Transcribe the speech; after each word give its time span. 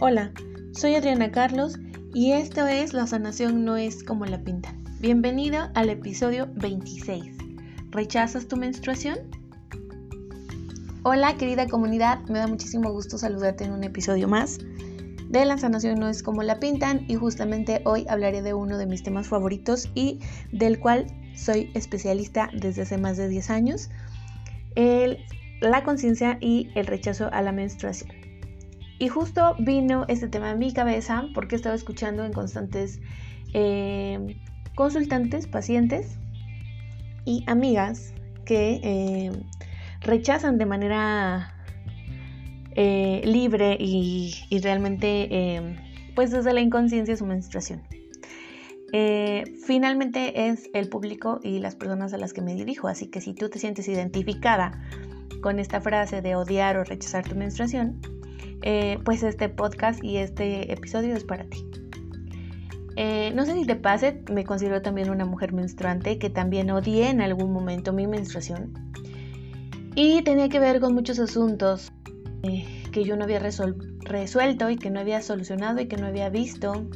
Hola, 0.00 0.30
soy 0.70 0.94
Adriana 0.94 1.32
Carlos 1.32 1.76
y 2.14 2.30
esto 2.30 2.68
es 2.68 2.92
La 2.92 3.08
sanación 3.08 3.64
no 3.64 3.76
es 3.76 4.04
como 4.04 4.26
la 4.26 4.38
pintan. 4.38 4.84
Bienvenido 5.00 5.70
al 5.74 5.90
episodio 5.90 6.48
26. 6.54 7.24
¿Rechazas 7.90 8.46
tu 8.46 8.56
menstruación? 8.56 9.18
Hola 11.02 11.36
querida 11.36 11.66
comunidad, 11.66 12.20
me 12.28 12.38
da 12.38 12.46
muchísimo 12.46 12.92
gusto 12.92 13.18
saludarte 13.18 13.64
en 13.64 13.72
un 13.72 13.82
episodio 13.82 14.28
más 14.28 14.58
de 15.30 15.44
La 15.44 15.58
sanación 15.58 15.98
no 15.98 16.08
es 16.08 16.22
como 16.22 16.44
la 16.44 16.60
pintan 16.60 17.04
y 17.08 17.16
justamente 17.16 17.82
hoy 17.84 18.06
hablaré 18.08 18.40
de 18.42 18.54
uno 18.54 18.78
de 18.78 18.86
mis 18.86 19.02
temas 19.02 19.26
favoritos 19.26 19.90
y 19.96 20.20
del 20.52 20.78
cual 20.78 21.06
soy 21.34 21.72
especialista 21.74 22.50
desde 22.54 22.82
hace 22.82 22.98
más 22.98 23.16
de 23.16 23.26
10 23.26 23.50
años, 23.50 23.90
la 25.60 25.82
conciencia 25.82 26.38
y 26.40 26.70
el 26.76 26.86
rechazo 26.86 27.30
a 27.32 27.42
la 27.42 27.50
menstruación. 27.50 28.17
Y 28.98 29.08
justo 29.08 29.54
vino 29.58 30.04
este 30.08 30.28
tema 30.28 30.50
a 30.50 30.54
mi 30.56 30.72
cabeza 30.72 31.26
porque 31.34 31.54
estaba 31.54 31.74
escuchando 31.74 32.24
en 32.24 32.32
constantes 32.32 33.00
eh, 33.54 34.36
consultantes, 34.74 35.46
pacientes 35.46 36.18
y 37.24 37.44
amigas 37.46 38.12
que 38.44 38.80
eh, 38.82 39.30
rechazan 40.00 40.58
de 40.58 40.66
manera 40.66 41.54
eh, 42.72 43.22
libre 43.24 43.76
y, 43.78 44.34
y 44.50 44.58
realmente 44.60 45.76
pues 46.14 46.32
desde 46.32 46.52
la 46.52 46.60
inconsciencia 46.60 47.16
su 47.16 47.24
menstruación. 47.24 47.82
finalmente 49.64 50.48
es 50.48 50.70
el 50.74 50.88
público 50.88 51.40
y 51.44 51.60
las 51.60 51.76
personas 51.76 52.12
a 52.14 52.18
las 52.18 52.32
que 52.32 52.40
me 52.40 52.54
dirijo, 52.54 52.88
así 52.88 53.06
que 53.08 53.20
si 53.20 53.32
tú 53.32 53.48
te 53.48 53.60
sientes 53.60 53.86
identificada 53.86 54.72
con 55.40 55.60
esta 55.60 55.80
frase 55.80 56.20
de 56.20 56.34
odiar 56.34 56.76
o 56.76 56.84
rechazar 56.84 57.28
tu 57.28 57.36
menstruación, 57.36 58.00
eh, 58.70 58.98
pues 59.02 59.22
este 59.22 59.48
podcast 59.48 60.04
y 60.04 60.18
este 60.18 60.70
episodio 60.70 61.16
es 61.16 61.24
para 61.24 61.44
ti. 61.44 61.64
Eh, 62.96 63.32
no 63.34 63.46
sé 63.46 63.54
si 63.54 63.64
te 63.64 63.76
pase, 63.76 64.22
me 64.30 64.44
considero 64.44 64.82
también 64.82 65.08
una 65.08 65.24
mujer 65.24 65.54
menstruante 65.54 66.18
que 66.18 66.28
también 66.28 66.68
odié 66.70 67.08
en 67.08 67.22
algún 67.22 67.50
momento 67.50 67.94
mi 67.94 68.06
menstruación. 68.06 68.74
Y 69.94 70.20
tenía 70.20 70.50
que 70.50 70.60
ver 70.60 70.80
con 70.80 70.92
muchos 70.92 71.18
asuntos 71.18 71.94
eh, 72.42 72.82
que 72.92 73.04
yo 73.04 73.16
no 73.16 73.24
había 73.24 73.38
resuelto 73.38 74.68
y 74.68 74.76
que 74.76 74.90
no 74.90 75.00
había 75.00 75.22
solucionado 75.22 75.80
y 75.80 75.86
que 75.86 75.96
no 75.96 76.06
había 76.06 76.28
visto. 76.28 76.86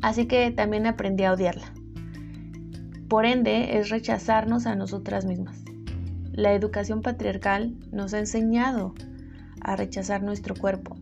así 0.00 0.26
que 0.26 0.50
también 0.50 0.88
aprendí 0.88 1.22
a 1.22 1.34
odiarla. 1.34 1.72
Por 3.06 3.24
ende, 3.24 3.78
es 3.78 3.88
rechazarnos 3.88 4.66
a 4.66 4.74
nosotras 4.74 5.26
mismas. 5.26 5.62
La 6.32 6.54
educación 6.54 7.02
patriarcal 7.02 7.76
nos 7.92 8.14
ha 8.14 8.18
enseñado 8.18 8.94
a 9.64 9.76
rechazar 9.76 10.22
nuestro 10.22 10.54
cuerpo 10.54 10.96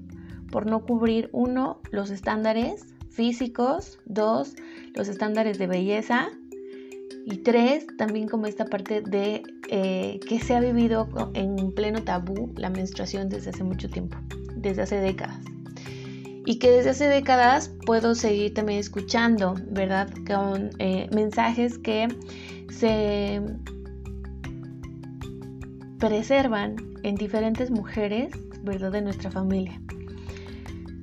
por 0.50 0.66
no 0.66 0.84
cubrir, 0.84 1.30
uno, 1.32 1.80
los 1.90 2.10
estándares 2.10 2.84
físicos, 3.10 3.98
dos, 4.04 4.54
los 4.94 5.08
estándares 5.08 5.58
de 5.58 5.66
belleza 5.66 6.28
y 7.26 7.38
tres, 7.38 7.86
también 7.98 8.28
como 8.28 8.46
esta 8.46 8.64
parte 8.64 9.02
de 9.02 9.42
eh, 9.68 10.20
que 10.26 10.40
se 10.40 10.54
ha 10.54 10.60
vivido 10.60 11.08
en 11.34 11.72
pleno 11.72 12.02
tabú 12.02 12.52
la 12.56 12.70
menstruación 12.70 13.28
desde 13.28 13.50
hace 13.50 13.62
mucho 13.62 13.88
tiempo, 13.88 14.16
desde 14.56 14.82
hace 14.82 14.96
décadas. 14.96 15.38
Y 16.46 16.58
que 16.58 16.70
desde 16.70 16.90
hace 16.90 17.06
décadas 17.06 17.70
puedo 17.84 18.14
seguir 18.14 18.54
también 18.54 18.78
escuchando, 18.78 19.54
¿verdad? 19.70 20.08
Con 20.26 20.70
eh, 20.78 21.08
mensajes 21.12 21.78
que 21.78 22.08
se 22.70 23.42
preservan 25.98 26.76
en 27.02 27.14
diferentes 27.14 27.70
mujeres, 27.70 28.32
¿verdad?, 28.62 28.92
de 28.92 29.02
nuestra 29.02 29.30
familia. 29.30 29.80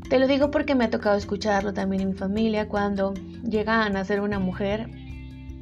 Te 0.10 0.20
lo 0.20 0.28
digo 0.28 0.52
porque 0.52 0.74
me 0.74 0.86
ha 0.86 0.90
tocado 0.90 1.18
escucharlo 1.18 1.74
también 1.74 2.02
en 2.02 2.10
mi 2.10 2.16
familia 2.16 2.70
cuando 2.70 3.14
llega 3.44 3.84
a 3.84 3.90
nacer 3.90 4.22
una 4.22 4.40
mujer, 4.40 4.90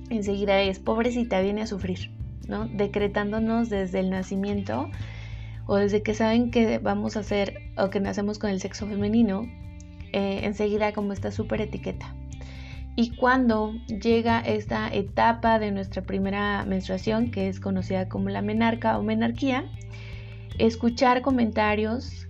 enseguida 0.09 0.61
es 0.61 0.77
pobrecita, 0.77 1.41
viene 1.41 1.63
a 1.63 1.67
sufrir, 1.67 2.11
¿no? 2.47 2.67
Decretándonos 2.67 3.69
desde 3.69 3.99
el 3.99 4.11
nacimiento 4.11 4.89
o 5.65 5.77
desde 5.77 6.03
que 6.03 6.13
saben 6.13 6.51
que 6.51 6.77
vamos 6.77 7.17
a 7.17 7.21
hacer 7.21 7.55
o 7.75 7.89
que 7.89 7.99
nacemos 7.99 8.37
con 8.37 8.51
el 8.51 8.61
sexo 8.61 8.85
femenino, 8.85 9.47
eh, 10.13 10.41
enseguida 10.43 10.93
como 10.93 11.11
esta 11.11 11.31
súper 11.31 11.61
etiqueta. 11.61 12.13
Y 12.95 13.15
cuando 13.15 13.73
llega 13.87 14.39
esta 14.39 14.87
etapa 14.93 15.59
de 15.59 15.71
nuestra 15.71 16.01
primera 16.03 16.63
menstruación, 16.65 17.29
que 17.29 17.49
es 17.49 17.59
conocida 17.59 18.07
como 18.07 18.29
la 18.29 18.41
menarca 18.41 18.97
o 18.97 19.03
menarquía, 19.03 19.65
escuchar 20.59 21.21
comentarios 21.21 22.27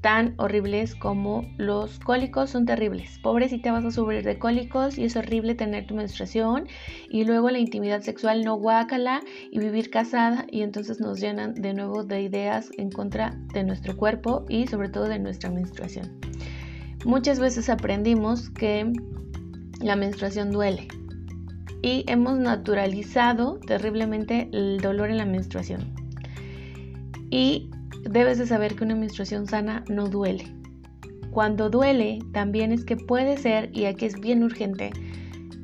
tan 0.00 0.34
horribles 0.36 0.94
como 0.94 1.42
los 1.56 1.98
cólicos 1.98 2.50
son 2.50 2.64
terribles. 2.64 3.18
Pobrecita 3.18 3.72
vas 3.72 3.84
a 3.84 3.90
sufrir 3.90 4.22
de 4.22 4.38
cólicos 4.38 4.98
y 4.98 5.04
es 5.04 5.16
horrible 5.16 5.56
tener 5.56 5.86
tu 5.86 5.96
menstruación 5.96 6.68
y 7.10 7.24
luego 7.24 7.50
la 7.50 7.58
intimidad 7.58 8.02
sexual 8.02 8.44
no 8.44 8.54
guácala 8.54 9.20
y 9.50 9.58
vivir 9.58 9.90
casada 9.90 10.46
y 10.48 10.62
entonces 10.62 11.00
nos 11.00 11.18
llenan 11.18 11.54
de 11.54 11.74
nuevo 11.74 12.04
de 12.04 12.22
ideas 12.22 12.70
en 12.78 12.90
contra 12.90 13.36
de 13.52 13.64
nuestro 13.64 13.96
cuerpo 13.96 14.46
y 14.48 14.68
sobre 14.68 14.90
todo 14.90 15.08
de 15.08 15.18
nuestra 15.18 15.50
menstruación. 15.50 16.20
Muchas 17.04 17.40
veces 17.40 17.68
aprendimos 17.68 18.50
que 18.50 18.92
la 19.80 19.96
menstruación 19.96 20.50
duele. 20.50 20.88
Y 21.82 22.04
hemos 22.08 22.38
naturalizado 22.38 23.58
terriblemente 23.66 24.48
el 24.52 24.80
dolor 24.80 25.10
en 25.10 25.18
la 25.18 25.26
menstruación. 25.26 26.05
Y 27.30 27.70
debes 28.08 28.38
de 28.38 28.46
saber 28.46 28.74
que 28.74 28.84
una 28.84 28.94
menstruación 28.94 29.46
sana 29.46 29.84
no 29.88 30.08
duele. 30.08 30.44
Cuando 31.30 31.68
duele, 31.68 32.20
también 32.32 32.72
es 32.72 32.84
que 32.84 32.96
puede 32.96 33.36
ser, 33.36 33.70
y 33.74 33.84
aquí 33.84 34.06
es 34.06 34.18
bien 34.18 34.42
urgente, 34.42 34.90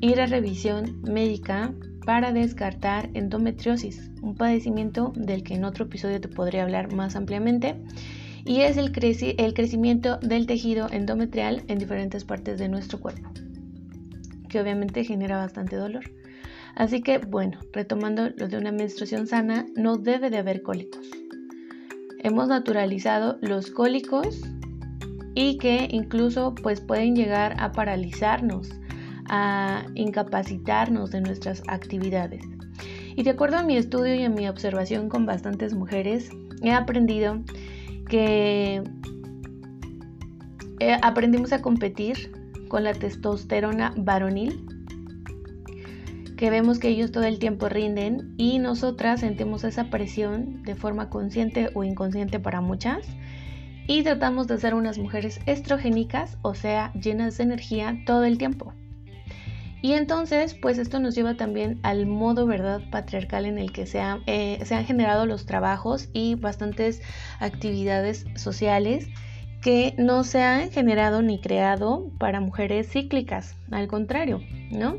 ir 0.01 0.21
a 0.21 0.25
revisión 0.25 1.01
médica 1.01 1.73
para 2.05 2.31
descartar 2.31 3.09
endometriosis, 3.13 4.11
un 4.21 4.35
padecimiento 4.35 5.13
del 5.15 5.43
que 5.43 5.55
en 5.55 5.63
otro 5.63 5.85
episodio 5.85 6.21
te 6.21 6.27
podría 6.27 6.63
hablar 6.63 6.93
más 6.93 7.15
ampliamente, 7.15 7.81
y 8.45 8.61
es 8.61 8.77
el, 8.77 8.91
el 9.37 9.53
crecimiento 9.53 10.17
del 10.17 10.45
tejido 10.45 10.87
endometrial 10.91 11.63
en 11.67 11.79
diferentes 11.79 12.25
partes 12.25 12.59
de 12.59 12.67
nuestro 12.67 12.99
cuerpo 12.99 13.29
que 14.53 14.61
obviamente 14.61 15.03
genera 15.03 15.37
bastante 15.37 15.75
dolor. 15.75 16.03
Así 16.75 17.01
que 17.01 17.17
bueno, 17.17 17.59
retomando 17.73 18.29
lo 18.37 18.47
de 18.47 18.57
una 18.57 18.71
menstruación 18.71 19.25
sana, 19.25 19.65
no 19.75 19.97
debe 19.97 20.29
de 20.29 20.37
haber 20.37 20.61
cólicos. 20.61 21.09
Hemos 22.23 22.47
naturalizado 22.47 23.37
los 23.41 23.69
cólicos 23.69 24.41
y 25.35 25.57
que 25.57 25.87
incluso 25.91 26.55
pues 26.55 26.79
pueden 26.79 27.15
llegar 27.15 27.55
a 27.59 27.73
paralizarnos, 27.73 28.69
a 29.27 29.85
incapacitarnos 29.95 31.11
de 31.11 31.19
nuestras 31.19 31.61
actividades. 31.67 32.41
Y 33.15 33.23
de 33.23 33.31
acuerdo 33.31 33.57
a 33.57 33.63
mi 33.63 33.75
estudio 33.75 34.15
y 34.15 34.23
a 34.23 34.29
mi 34.29 34.47
observación 34.47 35.09
con 35.09 35.25
bastantes 35.25 35.73
mujeres, 35.73 36.29
he 36.61 36.71
aprendido 36.71 37.41
que 38.07 38.81
eh, 40.79 40.97
aprendimos 41.01 41.51
a 41.51 41.61
competir 41.61 42.31
con 42.69 42.85
la 42.85 42.93
testosterona 42.93 43.93
varonil, 43.97 44.65
que 46.43 46.49
vemos 46.49 46.77
que 46.77 46.89
ellos 46.89 47.13
todo 47.13 47.23
el 47.23 47.39
tiempo 47.39 47.69
rinden 47.69 48.35
y 48.37 48.59
nosotras 48.59 49.21
sentimos 49.21 49.63
esa 49.63 49.85
presión 49.85 50.61
de 50.63 50.75
forma 50.75 51.09
consciente 51.09 51.69
o 51.73 51.85
inconsciente 51.85 52.37
para 52.37 52.59
muchas 52.59 53.07
y 53.87 54.03
tratamos 54.03 54.47
de 54.47 54.57
ser 54.57 54.73
unas 54.73 54.97
mujeres 54.97 55.39
estrogénicas, 55.45 56.37
o 56.41 56.53
sea, 56.53 56.91
llenas 56.95 57.37
de 57.37 57.45
energía 57.45 57.97
todo 58.05 58.25
el 58.25 58.37
tiempo. 58.37 58.73
Y 59.81 59.93
entonces, 59.93 60.53
pues 60.53 60.79
esto 60.79 60.99
nos 60.99 61.15
lleva 61.15 61.35
también 61.35 61.79
al 61.81 62.07
modo, 62.07 62.45
¿verdad?, 62.45 62.81
patriarcal 62.91 63.45
en 63.45 63.57
el 63.57 63.71
que 63.71 63.85
se, 63.85 64.01
eh, 64.25 64.59
se 64.65 64.75
han 64.75 64.83
generado 64.83 65.25
los 65.25 65.45
trabajos 65.45 66.09
y 66.11 66.35
bastantes 66.35 67.01
actividades 67.39 68.25
sociales 68.35 69.07
que 69.61 69.95
no 69.97 70.25
se 70.25 70.41
han 70.41 70.71
generado 70.71 71.21
ni 71.21 71.39
creado 71.39 72.11
para 72.19 72.41
mujeres 72.41 72.91
cíclicas, 72.91 73.55
al 73.71 73.87
contrario, 73.87 74.41
¿no? 74.71 74.97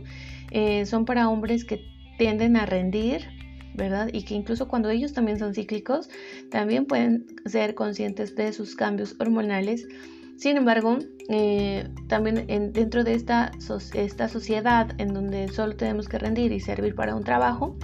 Eh, 0.54 0.86
son 0.86 1.04
para 1.04 1.28
hombres 1.28 1.64
que 1.64 1.84
tienden 2.16 2.56
a 2.56 2.64
rendir, 2.64 3.26
¿verdad? 3.74 4.08
Y 4.12 4.22
que 4.22 4.34
incluso 4.34 4.68
cuando 4.68 4.88
ellos 4.88 5.12
también 5.12 5.36
son 5.36 5.52
cíclicos, 5.52 6.08
también 6.48 6.86
pueden 6.86 7.26
ser 7.44 7.74
conscientes 7.74 8.36
de 8.36 8.52
sus 8.52 8.76
cambios 8.76 9.16
hormonales. 9.18 9.88
Sin 10.36 10.56
embargo, 10.56 10.98
eh, 11.28 11.88
también 12.06 12.46
dentro 12.72 13.02
de 13.02 13.14
esta, 13.14 13.50
esta 13.94 14.28
sociedad 14.28 14.94
en 14.98 15.12
donde 15.12 15.48
solo 15.48 15.74
tenemos 15.74 16.08
que 16.08 16.20
rendir 16.20 16.52
y 16.52 16.60
servir 16.60 16.94
para 16.94 17.16
un 17.16 17.24
trabajo, 17.24 17.76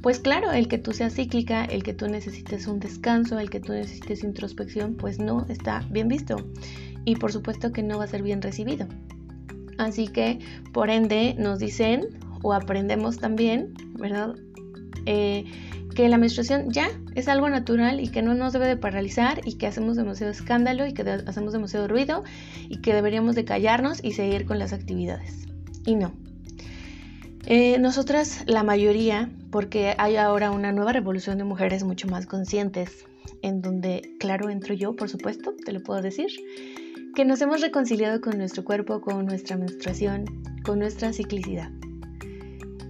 pues 0.00 0.18
claro, 0.18 0.50
el 0.50 0.66
que 0.66 0.78
tú 0.78 0.92
seas 0.92 1.14
cíclica, 1.14 1.66
el 1.66 1.82
que 1.82 1.92
tú 1.92 2.08
necesites 2.08 2.66
un 2.68 2.80
descanso, 2.80 3.38
el 3.38 3.50
que 3.50 3.60
tú 3.60 3.74
necesites 3.74 4.24
introspección, 4.24 4.94
pues 4.94 5.18
no 5.18 5.44
está 5.50 5.84
bien 5.90 6.08
visto. 6.08 6.36
Y 7.04 7.16
por 7.16 7.32
supuesto 7.32 7.70
que 7.70 7.82
no 7.82 7.98
va 7.98 8.04
a 8.04 8.08
ser 8.08 8.22
bien 8.22 8.40
recibido. 8.40 8.88
Así 9.78 10.08
que, 10.08 10.38
por 10.72 10.90
ende, 10.90 11.34
nos 11.38 11.58
dicen 11.60 12.08
o 12.42 12.52
aprendemos 12.52 13.18
también, 13.18 13.74
¿verdad? 13.94 14.34
Eh, 15.06 15.44
que 15.94 16.08
la 16.08 16.18
menstruación 16.18 16.70
ya 16.70 16.90
es 17.16 17.26
algo 17.26 17.48
natural 17.48 18.00
y 18.00 18.08
que 18.08 18.22
no 18.22 18.34
nos 18.34 18.52
debe 18.52 18.68
de 18.68 18.76
paralizar 18.76 19.40
y 19.44 19.54
que 19.54 19.66
hacemos 19.66 19.96
demasiado 19.96 20.30
escándalo 20.30 20.86
y 20.86 20.92
que 20.94 21.02
hacemos 21.02 21.52
demasiado 21.52 21.88
ruido 21.88 22.22
y 22.68 22.80
que 22.80 22.94
deberíamos 22.94 23.34
de 23.34 23.44
callarnos 23.44 24.04
y 24.04 24.12
seguir 24.12 24.46
con 24.46 24.58
las 24.58 24.72
actividades. 24.72 25.46
Y 25.86 25.96
no. 25.96 26.12
Eh, 27.46 27.78
nosotras, 27.78 28.44
la 28.46 28.62
mayoría, 28.62 29.30
porque 29.50 29.94
hay 29.98 30.16
ahora 30.16 30.50
una 30.50 30.70
nueva 30.70 30.92
revolución 30.92 31.38
de 31.38 31.44
mujeres 31.44 31.82
mucho 31.82 32.06
más 32.06 32.26
conscientes, 32.26 33.06
en 33.42 33.62
donde, 33.62 34.02
claro, 34.20 34.50
entro 34.50 34.74
yo, 34.74 34.94
por 34.94 35.08
supuesto, 35.08 35.54
te 35.64 35.72
lo 35.72 35.82
puedo 35.82 36.02
decir, 36.02 36.28
que 37.18 37.24
nos 37.24 37.42
hemos 37.42 37.60
reconciliado 37.60 38.20
con 38.20 38.38
nuestro 38.38 38.64
cuerpo, 38.64 39.00
con 39.00 39.26
nuestra 39.26 39.56
menstruación, 39.56 40.24
con 40.62 40.78
nuestra 40.78 41.12
ciclicidad. 41.12 41.68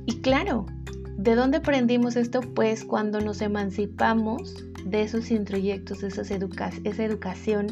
Y 0.05 0.21
claro, 0.21 0.67
¿De 1.17 1.35
dónde 1.35 1.57
aprendimos 1.57 2.15
esto? 2.15 2.43
Pues 2.43 2.85
cuando 2.85 3.23
nos 3.23 3.41
emancipamos 3.41 4.67
de 4.85 5.01
esos 5.01 5.31
introyectos, 5.31 6.03
de 6.03 6.09
esas 6.09 6.31
esa 6.31 7.05
educación 7.05 7.69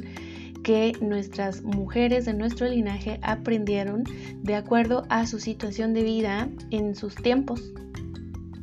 que 0.64 0.94
nuestras 1.02 1.62
mujeres 1.62 2.24
de 2.24 2.32
nuestro 2.32 2.66
linaje 2.66 3.20
aprendieron 3.20 4.04
de 4.42 4.54
acuerdo 4.54 5.04
a 5.10 5.26
su 5.26 5.38
situación 5.38 5.92
de 5.92 6.04
vida 6.04 6.48
en 6.70 6.94
sus 6.94 7.16
tiempos, 7.16 7.70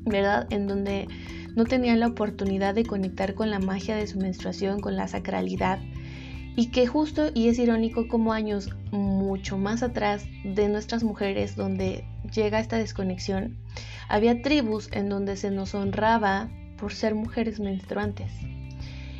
¿verdad? 0.03 0.47
En 0.49 0.65
donde 0.65 1.07
no 1.55 1.65
tenían 1.65 1.99
la 1.99 2.07
oportunidad 2.07 2.73
de 2.73 2.85
conectar 2.85 3.35
con 3.35 3.51
la 3.51 3.59
magia 3.59 3.95
de 3.95 4.07
su 4.07 4.17
menstruación, 4.17 4.79
con 4.79 4.95
la 4.95 5.07
sacralidad. 5.07 5.79
Y 6.55 6.67
que 6.69 6.85
justo, 6.85 7.31
y 7.33 7.47
es 7.47 7.57
irónico, 7.57 8.07
como 8.07 8.31
años 8.31 8.69
mucho 8.91 9.57
más 9.57 9.81
atrás 9.81 10.25
de 10.43 10.69
nuestras 10.69 11.03
mujeres, 11.03 11.55
donde 11.55 12.05
llega 12.31 12.59
esta 12.59 12.77
desconexión, 12.77 13.57
había 14.07 14.41
tribus 14.41 14.89
en 14.91 15.09
donde 15.09 15.35
se 15.35 15.49
nos 15.49 15.73
honraba 15.73 16.49
por 16.77 16.93
ser 16.93 17.15
mujeres 17.15 17.59
menstruantes, 17.59 18.31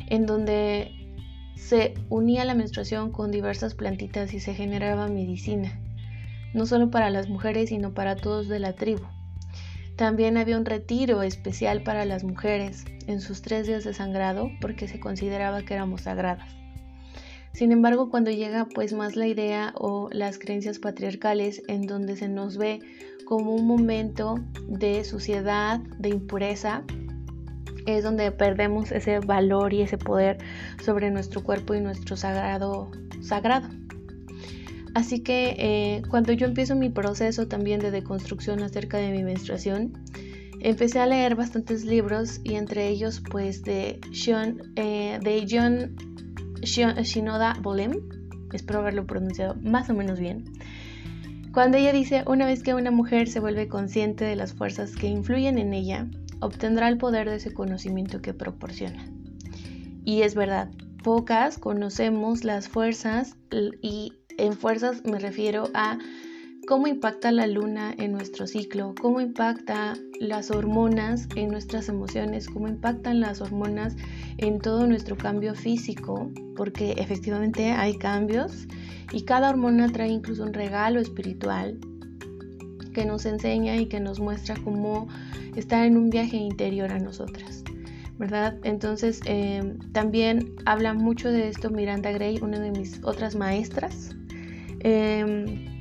en 0.08 0.26
donde 0.26 0.92
se 1.56 1.94
unía 2.08 2.44
la 2.44 2.54
menstruación 2.54 3.10
con 3.10 3.30
diversas 3.30 3.74
plantitas 3.74 4.34
y 4.34 4.40
se 4.40 4.54
generaba 4.54 5.08
medicina, 5.08 5.80
no 6.52 6.66
solo 6.66 6.90
para 6.90 7.10
las 7.10 7.28
mujeres, 7.28 7.70
sino 7.70 7.94
para 7.94 8.16
todos 8.16 8.48
de 8.48 8.60
la 8.60 8.74
tribu. 8.74 9.02
También 9.96 10.36
había 10.36 10.58
un 10.58 10.64
retiro 10.64 11.22
especial 11.22 11.82
para 11.82 12.04
las 12.04 12.24
mujeres 12.24 12.84
en 13.06 13.20
sus 13.20 13.42
tres 13.42 13.66
días 13.66 13.84
de 13.84 13.94
sangrado 13.94 14.50
porque 14.60 14.88
se 14.88 15.00
consideraba 15.00 15.62
que 15.62 15.74
éramos 15.74 16.02
sagradas. 16.02 16.63
Sin 17.54 17.70
embargo, 17.70 18.10
cuando 18.10 18.32
llega 18.32 18.66
pues 18.66 18.92
más 18.92 19.14
la 19.14 19.28
idea 19.28 19.72
o 19.76 20.10
las 20.10 20.40
creencias 20.40 20.80
patriarcales 20.80 21.62
en 21.68 21.86
donde 21.86 22.16
se 22.16 22.28
nos 22.28 22.58
ve 22.58 22.80
como 23.24 23.54
un 23.54 23.64
momento 23.64 24.34
de 24.66 25.04
suciedad, 25.04 25.78
de 25.98 26.08
impureza, 26.08 26.82
es 27.86 28.02
donde 28.02 28.32
perdemos 28.32 28.90
ese 28.90 29.20
valor 29.20 29.72
y 29.72 29.82
ese 29.82 29.98
poder 29.98 30.38
sobre 30.82 31.12
nuestro 31.12 31.44
cuerpo 31.44 31.74
y 31.74 31.80
nuestro 31.80 32.16
sagrado 32.16 32.90
sagrado. 33.22 33.68
Así 34.94 35.20
que 35.20 35.54
eh, 35.58 36.02
cuando 36.10 36.32
yo 36.32 36.46
empiezo 36.46 36.74
mi 36.74 36.88
proceso 36.88 37.46
también 37.46 37.78
de 37.78 37.92
deconstrucción 37.92 38.62
acerca 38.64 38.98
de 38.98 39.12
mi 39.12 39.22
menstruación, 39.22 39.92
empecé 40.60 40.98
a 40.98 41.06
leer 41.06 41.36
bastantes 41.36 41.84
libros 41.84 42.40
y 42.42 42.54
entre 42.54 42.88
ellos 42.88 43.22
pues 43.30 43.62
de, 43.62 44.00
Sean, 44.12 44.72
eh, 44.74 45.20
de 45.22 45.46
John 45.48 46.13
Shinoda 46.64 47.54
Bolem, 47.60 48.00
espero 48.52 48.80
haberlo 48.80 49.06
pronunciado 49.06 49.54
más 49.56 49.88
o 49.90 49.94
menos 49.94 50.18
bien, 50.18 50.44
cuando 51.54 51.78
ella 51.78 51.92
dice, 51.92 52.24
una 52.26 52.46
vez 52.46 52.64
que 52.64 52.74
una 52.74 52.90
mujer 52.90 53.28
se 53.28 53.38
vuelve 53.38 53.68
consciente 53.68 54.24
de 54.24 54.34
las 54.34 54.54
fuerzas 54.54 54.96
que 54.96 55.06
influyen 55.06 55.58
en 55.58 55.72
ella, 55.72 56.08
obtendrá 56.40 56.88
el 56.88 56.98
poder 56.98 57.30
de 57.30 57.36
ese 57.36 57.54
conocimiento 57.54 58.20
que 58.20 58.34
proporciona. 58.34 59.06
Y 60.04 60.22
es 60.22 60.34
verdad, 60.34 60.68
pocas 61.04 61.58
conocemos 61.58 62.42
las 62.42 62.68
fuerzas 62.68 63.36
y 63.80 64.14
en 64.36 64.54
fuerzas 64.54 65.04
me 65.04 65.20
refiero 65.20 65.70
a 65.74 65.98
cómo 66.66 66.86
impacta 66.86 67.30
la 67.32 67.46
luna 67.46 67.94
en 67.98 68.12
nuestro 68.12 68.46
ciclo, 68.46 68.94
cómo 69.00 69.20
impacta 69.20 69.94
las 70.20 70.50
hormonas 70.50 71.28
en 71.36 71.48
nuestras 71.48 71.88
emociones, 71.88 72.48
cómo 72.48 72.68
impactan 72.68 73.20
las 73.20 73.40
hormonas 73.40 73.96
en 74.38 74.58
todo 74.60 74.86
nuestro 74.86 75.16
cambio 75.16 75.54
físico, 75.54 76.30
porque 76.56 76.92
efectivamente 76.92 77.72
hay 77.72 77.96
cambios 77.98 78.66
y 79.12 79.22
cada 79.22 79.50
hormona 79.50 79.90
trae 79.92 80.08
incluso 80.08 80.44
un 80.44 80.54
regalo 80.54 81.00
espiritual 81.00 81.78
que 82.92 83.04
nos 83.04 83.26
enseña 83.26 83.76
y 83.76 83.86
que 83.86 84.00
nos 84.00 84.20
muestra 84.20 84.56
cómo 84.62 85.08
estar 85.56 85.84
en 85.84 85.96
un 85.96 86.10
viaje 86.10 86.36
interior 86.36 86.90
a 86.92 86.98
nosotras. 86.98 87.62
¿verdad? 88.16 88.56
Entonces 88.62 89.20
eh, 89.26 89.76
también 89.92 90.54
habla 90.66 90.94
mucho 90.94 91.30
de 91.32 91.48
esto 91.48 91.70
Miranda 91.70 92.12
Gray, 92.12 92.38
una 92.40 92.60
de 92.60 92.70
mis 92.70 93.02
otras 93.02 93.34
maestras. 93.34 94.14
Eh, 94.80 95.73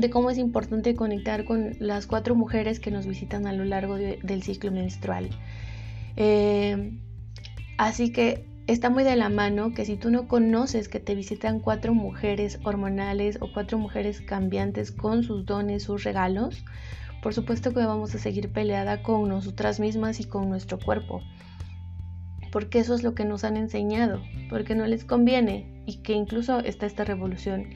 de 0.00 0.10
cómo 0.10 0.30
es 0.30 0.38
importante 0.38 0.94
conectar 0.94 1.44
con 1.44 1.72
las 1.78 2.06
cuatro 2.06 2.34
mujeres 2.34 2.80
que 2.80 2.90
nos 2.90 3.06
visitan 3.06 3.46
a 3.46 3.52
lo 3.52 3.64
largo 3.64 3.96
del 3.96 4.42
ciclo 4.42 4.70
menstrual. 4.70 5.30
Eh, 6.16 6.98
así 7.76 8.12
que 8.12 8.46
está 8.66 8.90
muy 8.90 9.04
de 9.04 9.16
la 9.16 9.28
mano 9.28 9.72
que 9.72 9.84
si 9.84 9.96
tú 9.96 10.10
no 10.10 10.28
conoces 10.28 10.88
que 10.88 11.00
te 11.00 11.14
visitan 11.14 11.60
cuatro 11.60 11.94
mujeres 11.94 12.58
hormonales 12.64 13.38
o 13.40 13.52
cuatro 13.52 13.78
mujeres 13.78 14.20
cambiantes 14.20 14.92
con 14.92 15.22
sus 15.22 15.46
dones, 15.46 15.84
sus 15.84 16.04
regalos, 16.04 16.64
por 17.22 17.34
supuesto 17.34 17.72
que 17.72 17.80
vamos 17.80 18.14
a 18.14 18.18
seguir 18.18 18.52
peleada 18.52 19.02
con 19.02 19.28
nosotras 19.28 19.80
mismas 19.80 20.20
y 20.20 20.24
con 20.24 20.48
nuestro 20.48 20.78
cuerpo. 20.78 21.22
Porque 22.52 22.78
eso 22.78 22.94
es 22.94 23.02
lo 23.02 23.14
que 23.14 23.24
nos 23.24 23.44
han 23.44 23.56
enseñado, 23.56 24.22
porque 24.48 24.74
no 24.74 24.86
les 24.86 25.04
conviene 25.04 25.82
y 25.86 25.98
que 25.98 26.14
incluso 26.14 26.60
está 26.60 26.86
esta 26.86 27.04
revolución 27.04 27.68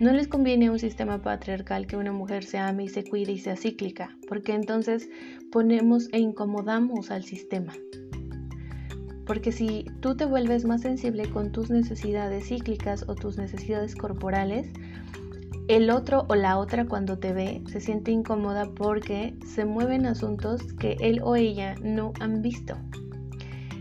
no 0.00 0.12
les 0.12 0.28
conviene 0.28 0.70
un 0.70 0.78
sistema 0.78 1.20
patriarcal 1.20 1.86
que 1.86 1.98
una 1.98 2.10
mujer 2.10 2.42
se 2.42 2.56
ame 2.56 2.84
y 2.84 2.88
se 2.88 3.04
cuide 3.04 3.32
y 3.32 3.38
sea 3.38 3.54
cíclica, 3.54 4.16
porque 4.26 4.54
entonces 4.54 5.10
ponemos 5.52 6.08
e 6.12 6.18
incomodamos 6.18 7.10
al 7.10 7.22
sistema. 7.22 7.74
Porque 9.26 9.52
si 9.52 9.84
tú 10.00 10.16
te 10.16 10.24
vuelves 10.24 10.64
más 10.64 10.80
sensible 10.80 11.28
con 11.28 11.52
tus 11.52 11.68
necesidades 11.68 12.48
cíclicas 12.48 13.04
o 13.08 13.14
tus 13.14 13.36
necesidades 13.36 13.94
corporales, 13.94 14.72
el 15.68 15.90
otro 15.90 16.24
o 16.28 16.34
la 16.34 16.56
otra 16.56 16.86
cuando 16.86 17.18
te 17.18 17.34
ve 17.34 17.62
se 17.70 17.80
siente 17.80 18.10
incómoda 18.10 18.70
porque 18.74 19.36
se 19.46 19.66
mueven 19.66 20.06
asuntos 20.06 20.72
que 20.72 20.96
él 21.00 21.20
o 21.22 21.36
ella 21.36 21.74
no 21.82 22.14
han 22.20 22.40
visto. 22.40 22.74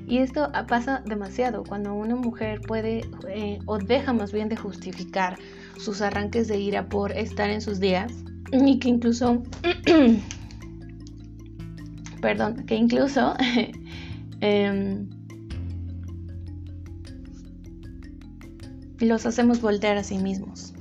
Y 0.06 0.18
esto 0.18 0.52
pasa 0.68 1.02
demasiado 1.06 1.64
cuando 1.64 1.94
una 1.94 2.16
mujer 2.16 2.60
puede 2.62 3.02
eh, 3.30 3.60
o 3.68 3.78
deja 3.78 4.12
más 4.12 4.34
bien 4.34 4.50
de 4.50 4.58
justificar 4.58 5.38
sus 5.80 6.02
arranques 6.02 6.48
de 6.48 6.60
ira 6.60 6.90
por 6.90 7.12
estar 7.14 7.50
en 7.50 7.62
sus 7.62 7.80
días 7.80 8.12
y 8.52 8.80
que 8.80 8.90
incluso, 8.90 9.42
perdón, 12.22 12.66
que 12.66 12.76
incluso 12.76 13.36
em, 14.42 15.08
los 19.00 19.26
hacemos 19.26 19.62
voltear 19.62 19.98
a 19.98 20.04
sí 20.04 20.18
mismos, 20.18 20.74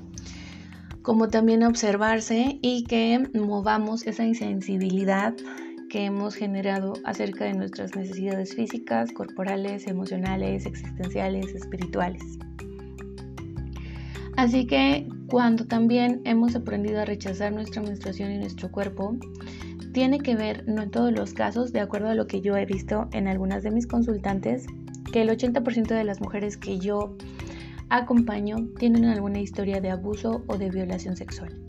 como 1.03 1.29
también 1.29 1.63
observarse 1.63 2.59
y 2.61 2.85
que 2.85 3.23
movamos 3.35 4.07
esa 4.07 4.25
insensibilidad 4.25 5.35
que 5.89 6.05
hemos 6.05 6.35
generado 6.35 6.95
acerca 7.05 7.45
de 7.45 7.55
nuestras 7.55 7.95
necesidades 7.95 8.55
físicas, 8.55 9.13
corporales, 9.13 9.87
emocionales, 9.87 10.67
existenciales, 10.67 11.55
espirituales. 11.55 12.39
Así 14.39 14.69
que 14.69 15.09
cuando 15.27 15.67
también 15.67 16.23
hemos 16.25 16.55
aprendido 16.55 17.01
a 17.01 17.05
rechazar 17.05 17.53
nuestra 17.53 17.83
menstruación 17.83 18.31
y 18.31 18.39
nuestro 18.39 18.71
cuerpo, 18.71 19.17
tiene 19.93 20.21
que 20.21 20.37
ver, 20.37 20.63
no 20.69 20.83
en 20.83 20.93
todos 20.93 21.11
los 21.11 21.35
casos, 21.35 21.73
de 21.73 21.81
acuerdo 21.81 22.07
a 22.07 22.15
lo 22.15 22.29
que 22.29 22.41
yo 22.41 22.57
he 22.57 22.65
visto 22.65 23.09
en 23.11 23.27
algunas 23.27 23.65
de 23.65 23.73
mis 23.73 23.89
consultantes, 23.89 24.65
que 25.13 25.23
el 25.23 25.29
80% 25.29 25.89
de 25.89 26.05
las 26.05 26.21
mujeres 26.21 26.57
que 26.57 26.79
yo 26.79 27.17
acompaño 27.89 28.69
tienen 28.79 29.07
alguna 29.07 29.41
historia 29.41 29.81
de 29.81 29.91
abuso 29.91 30.45
o 30.47 30.57
de 30.57 30.71
violación 30.71 31.17
sexual. 31.17 31.61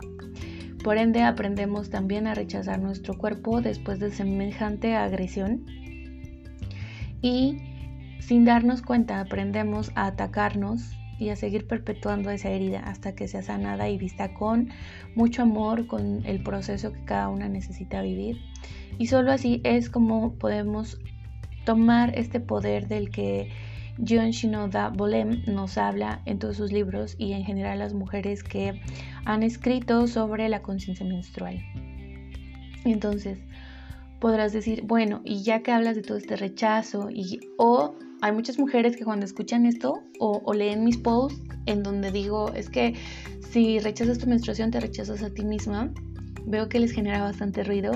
Por 0.84 0.96
ende, 0.96 1.22
aprendemos 1.22 1.90
también 1.90 2.28
a 2.28 2.34
rechazar 2.34 2.78
nuestro 2.80 3.18
cuerpo 3.18 3.62
después 3.62 3.98
de 3.98 4.12
semejante 4.12 4.94
agresión 4.94 5.66
y 7.20 7.58
sin 8.20 8.44
darnos 8.44 8.80
cuenta 8.80 9.18
aprendemos 9.18 9.90
a 9.96 10.06
atacarnos 10.06 10.99
y 11.20 11.28
a 11.28 11.36
seguir 11.36 11.66
perpetuando 11.66 12.30
esa 12.30 12.50
herida 12.50 12.80
hasta 12.80 13.14
que 13.14 13.28
sea 13.28 13.42
sanada 13.42 13.88
y 13.88 13.98
vista 13.98 14.34
con 14.34 14.70
mucho 15.14 15.42
amor, 15.42 15.86
con 15.86 16.24
el 16.24 16.42
proceso 16.42 16.92
que 16.92 17.04
cada 17.04 17.28
una 17.28 17.48
necesita 17.48 18.02
vivir. 18.02 18.40
Y 18.98 19.06
solo 19.06 19.30
así 19.30 19.60
es 19.62 19.90
como 19.90 20.32
podemos 20.34 20.98
tomar 21.64 22.18
este 22.18 22.40
poder 22.40 22.88
del 22.88 23.10
que 23.10 23.50
John 23.98 24.30
Shinoda 24.30 24.88
Bolem 24.88 25.42
nos 25.46 25.76
habla 25.76 26.22
en 26.24 26.38
todos 26.38 26.56
sus 26.56 26.72
libros 26.72 27.16
y 27.18 27.32
en 27.32 27.44
general 27.44 27.78
las 27.78 27.92
mujeres 27.92 28.42
que 28.42 28.80
han 29.26 29.42
escrito 29.42 30.06
sobre 30.06 30.48
la 30.48 30.62
conciencia 30.62 31.04
menstrual. 31.04 31.62
Entonces, 32.84 33.38
podrás 34.20 34.52
decir, 34.52 34.82
bueno, 34.84 35.20
y 35.24 35.42
ya 35.42 35.62
que 35.62 35.72
hablas 35.72 35.96
de 35.96 36.02
todo 36.02 36.16
este 36.16 36.36
rechazo, 36.36 37.10
y, 37.10 37.40
o 37.58 37.94
hay 38.22 38.32
muchas 38.32 38.58
mujeres 38.58 38.96
que 38.96 39.04
cuando 39.04 39.26
escuchan 39.26 39.66
esto 39.66 40.02
o, 40.18 40.42
o 40.44 40.54
leen 40.54 40.84
mis 40.84 40.96
posts 40.96 41.40
en 41.66 41.82
donde 41.82 42.10
digo, 42.10 42.52
es 42.54 42.68
que 42.68 42.94
si 43.50 43.78
rechazas 43.78 44.18
tu 44.18 44.26
menstruación, 44.26 44.70
te 44.70 44.80
rechazas 44.80 45.22
a 45.22 45.30
ti 45.30 45.44
misma, 45.44 45.92
veo 46.46 46.68
que 46.68 46.78
les 46.80 46.92
genera 46.92 47.22
bastante 47.22 47.64
ruido 47.64 47.92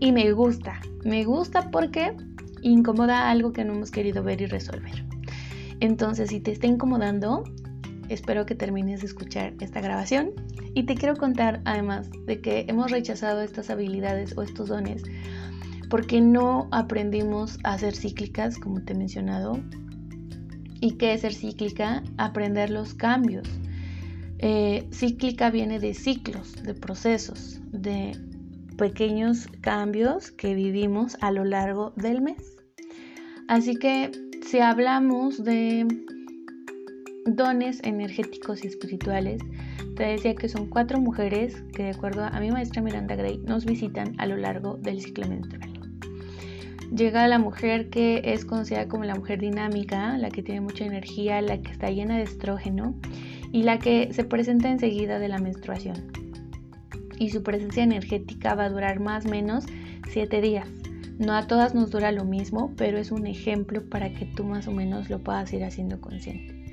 y 0.00 0.12
me 0.12 0.30
gusta, 0.32 0.80
me 1.04 1.24
gusta 1.24 1.70
porque 1.70 2.16
incomoda 2.62 3.30
algo 3.30 3.52
que 3.52 3.64
no 3.64 3.74
hemos 3.74 3.90
querido 3.90 4.22
ver 4.22 4.40
y 4.40 4.46
resolver. 4.46 5.04
Entonces, 5.80 6.30
si 6.30 6.40
te 6.40 6.52
está 6.52 6.66
incomodando, 6.66 7.44
espero 8.08 8.46
que 8.46 8.54
termines 8.54 9.00
de 9.00 9.06
escuchar 9.06 9.54
esta 9.60 9.80
grabación 9.80 10.32
y 10.74 10.84
te 10.84 10.94
quiero 10.94 11.16
contar 11.16 11.60
además 11.64 12.10
de 12.26 12.40
que 12.40 12.64
hemos 12.68 12.90
rechazado 12.90 13.42
estas 13.42 13.70
habilidades 13.70 14.36
o 14.36 14.42
estos 14.42 14.68
dones 14.68 15.02
porque 15.94 16.20
no 16.20 16.66
aprendimos 16.72 17.60
a 17.62 17.78
ser 17.78 17.94
cíclicas, 17.94 18.58
como 18.58 18.82
te 18.82 18.94
he 18.94 18.96
mencionado. 18.96 19.60
¿Y 20.80 20.96
qué 20.96 21.12
es 21.12 21.20
ser 21.20 21.32
cíclica? 21.32 22.02
Aprender 22.18 22.68
los 22.68 22.94
cambios. 22.94 23.48
Eh, 24.40 24.88
cíclica 24.90 25.50
viene 25.50 25.78
de 25.78 25.94
ciclos, 25.94 26.60
de 26.64 26.74
procesos, 26.74 27.60
de 27.70 28.18
pequeños 28.76 29.46
cambios 29.60 30.32
que 30.32 30.56
vivimos 30.56 31.16
a 31.20 31.30
lo 31.30 31.44
largo 31.44 31.92
del 31.94 32.22
mes. 32.22 32.56
Así 33.46 33.76
que 33.76 34.10
si 34.44 34.58
hablamos 34.58 35.44
de 35.44 35.86
dones 37.24 37.78
energéticos 37.84 38.64
y 38.64 38.66
espirituales, 38.66 39.40
te 39.94 40.02
decía 40.02 40.34
que 40.34 40.48
son 40.48 40.68
cuatro 40.68 41.00
mujeres 41.00 41.62
que 41.72 41.84
de 41.84 41.90
acuerdo 41.90 42.24
a 42.24 42.40
mi 42.40 42.50
maestra 42.50 42.82
Miranda 42.82 43.14
Gray 43.14 43.38
nos 43.46 43.64
visitan 43.64 44.16
a 44.18 44.26
lo 44.26 44.36
largo 44.36 44.76
del 44.78 45.00
ciclo 45.00 45.28
menstrual. 45.28 45.73
Llega 46.92 47.26
la 47.28 47.38
mujer 47.38 47.90
que 47.90 48.20
es 48.24 48.44
conocida 48.44 48.88
como 48.88 49.04
la 49.04 49.14
mujer 49.14 49.40
dinámica, 49.40 50.18
la 50.18 50.30
que 50.30 50.42
tiene 50.42 50.60
mucha 50.60 50.84
energía, 50.84 51.40
la 51.40 51.60
que 51.60 51.72
está 51.72 51.90
llena 51.90 52.18
de 52.18 52.24
estrógeno 52.24 52.94
y 53.52 53.62
la 53.62 53.78
que 53.78 54.12
se 54.12 54.24
presenta 54.24 54.70
enseguida 54.70 55.18
de 55.18 55.28
la 55.28 55.38
menstruación. 55.38 56.12
Y 57.18 57.30
su 57.30 57.42
presencia 57.42 57.82
energética 57.82 58.54
va 58.54 58.64
a 58.64 58.70
durar 58.70 59.00
más 59.00 59.26
o 59.26 59.30
menos 59.30 59.66
7 60.08 60.40
días. 60.40 60.68
No 61.18 61.34
a 61.34 61.46
todas 61.46 61.74
nos 61.74 61.90
dura 61.90 62.10
lo 62.10 62.24
mismo, 62.24 62.72
pero 62.76 62.98
es 62.98 63.12
un 63.12 63.26
ejemplo 63.26 63.88
para 63.88 64.12
que 64.12 64.26
tú 64.26 64.44
más 64.44 64.66
o 64.66 64.72
menos 64.72 65.10
lo 65.10 65.22
puedas 65.22 65.52
ir 65.52 65.64
haciendo 65.64 66.00
consciente. 66.00 66.63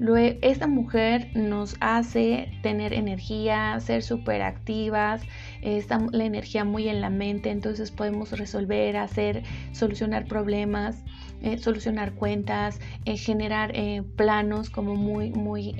Esta 0.00 0.66
mujer 0.66 1.30
nos 1.36 1.76
hace 1.78 2.50
tener 2.62 2.92
energía, 2.92 3.78
ser 3.78 4.02
súper 4.02 4.42
activas, 4.42 5.22
está 5.62 6.00
la 6.10 6.24
energía 6.24 6.64
muy 6.64 6.88
en 6.88 7.00
la 7.00 7.10
mente, 7.10 7.50
entonces 7.50 7.92
podemos 7.92 8.32
resolver, 8.32 8.96
hacer, 8.96 9.44
solucionar 9.72 10.26
problemas, 10.26 11.04
eh, 11.42 11.58
solucionar 11.58 12.14
cuentas, 12.14 12.80
eh, 13.04 13.16
generar 13.16 13.70
eh, 13.74 14.02
planos 14.16 14.68
como 14.68 14.96
muy, 14.96 15.30
muy, 15.30 15.74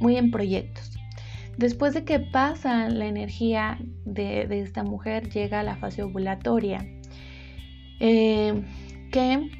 muy 0.00 0.16
en 0.16 0.30
proyectos. 0.30 0.98
Después 1.58 1.92
de 1.92 2.04
que 2.04 2.18
pasa 2.18 2.88
la 2.88 3.06
energía 3.06 3.78
de, 4.06 4.46
de 4.46 4.60
esta 4.60 4.84
mujer, 4.84 5.28
llega 5.28 5.62
la 5.62 5.76
fase 5.76 6.02
ovulatoria, 6.02 6.86
que 7.98 9.50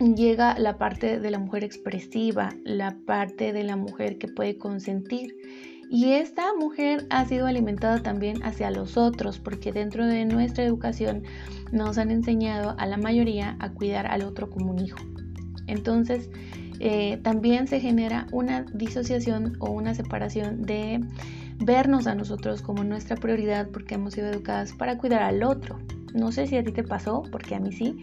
llega 0.00 0.58
la 0.58 0.78
parte 0.78 1.18
de 1.18 1.30
la 1.30 1.38
mujer 1.38 1.64
expresiva, 1.64 2.50
la 2.64 2.96
parte 3.06 3.52
de 3.52 3.64
la 3.64 3.76
mujer 3.76 4.18
que 4.18 4.28
puede 4.28 4.56
consentir. 4.56 5.36
Y 5.90 6.12
esta 6.12 6.54
mujer 6.54 7.06
ha 7.10 7.24
sido 7.24 7.46
alimentada 7.46 8.02
también 8.02 8.42
hacia 8.42 8.70
los 8.70 8.96
otros, 8.96 9.38
porque 9.38 9.72
dentro 9.72 10.06
de 10.06 10.24
nuestra 10.26 10.64
educación 10.64 11.22
nos 11.72 11.96
han 11.96 12.10
enseñado 12.10 12.74
a 12.78 12.86
la 12.86 12.98
mayoría 12.98 13.56
a 13.58 13.72
cuidar 13.72 14.06
al 14.06 14.22
otro 14.22 14.50
como 14.50 14.70
un 14.70 14.80
hijo. 14.80 14.98
Entonces, 15.66 16.30
eh, 16.80 17.18
también 17.22 17.66
se 17.66 17.80
genera 17.80 18.26
una 18.32 18.62
disociación 18.62 19.56
o 19.60 19.70
una 19.70 19.94
separación 19.94 20.62
de 20.62 21.00
vernos 21.58 22.06
a 22.06 22.14
nosotros 22.14 22.62
como 22.62 22.84
nuestra 22.84 23.16
prioridad 23.16 23.68
porque 23.70 23.96
hemos 23.96 24.14
sido 24.14 24.28
educadas 24.28 24.72
para 24.72 24.98
cuidar 24.98 25.22
al 25.22 25.42
otro. 25.42 25.78
No 26.14 26.32
sé 26.32 26.46
si 26.46 26.56
a 26.56 26.62
ti 26.62 26.72
te 26.72 26.84
pasó, 26.84 27.22
porque 27.32 27.54
a 27.54 27.60
mí 27.60 27.72
sí, 27.72 27.96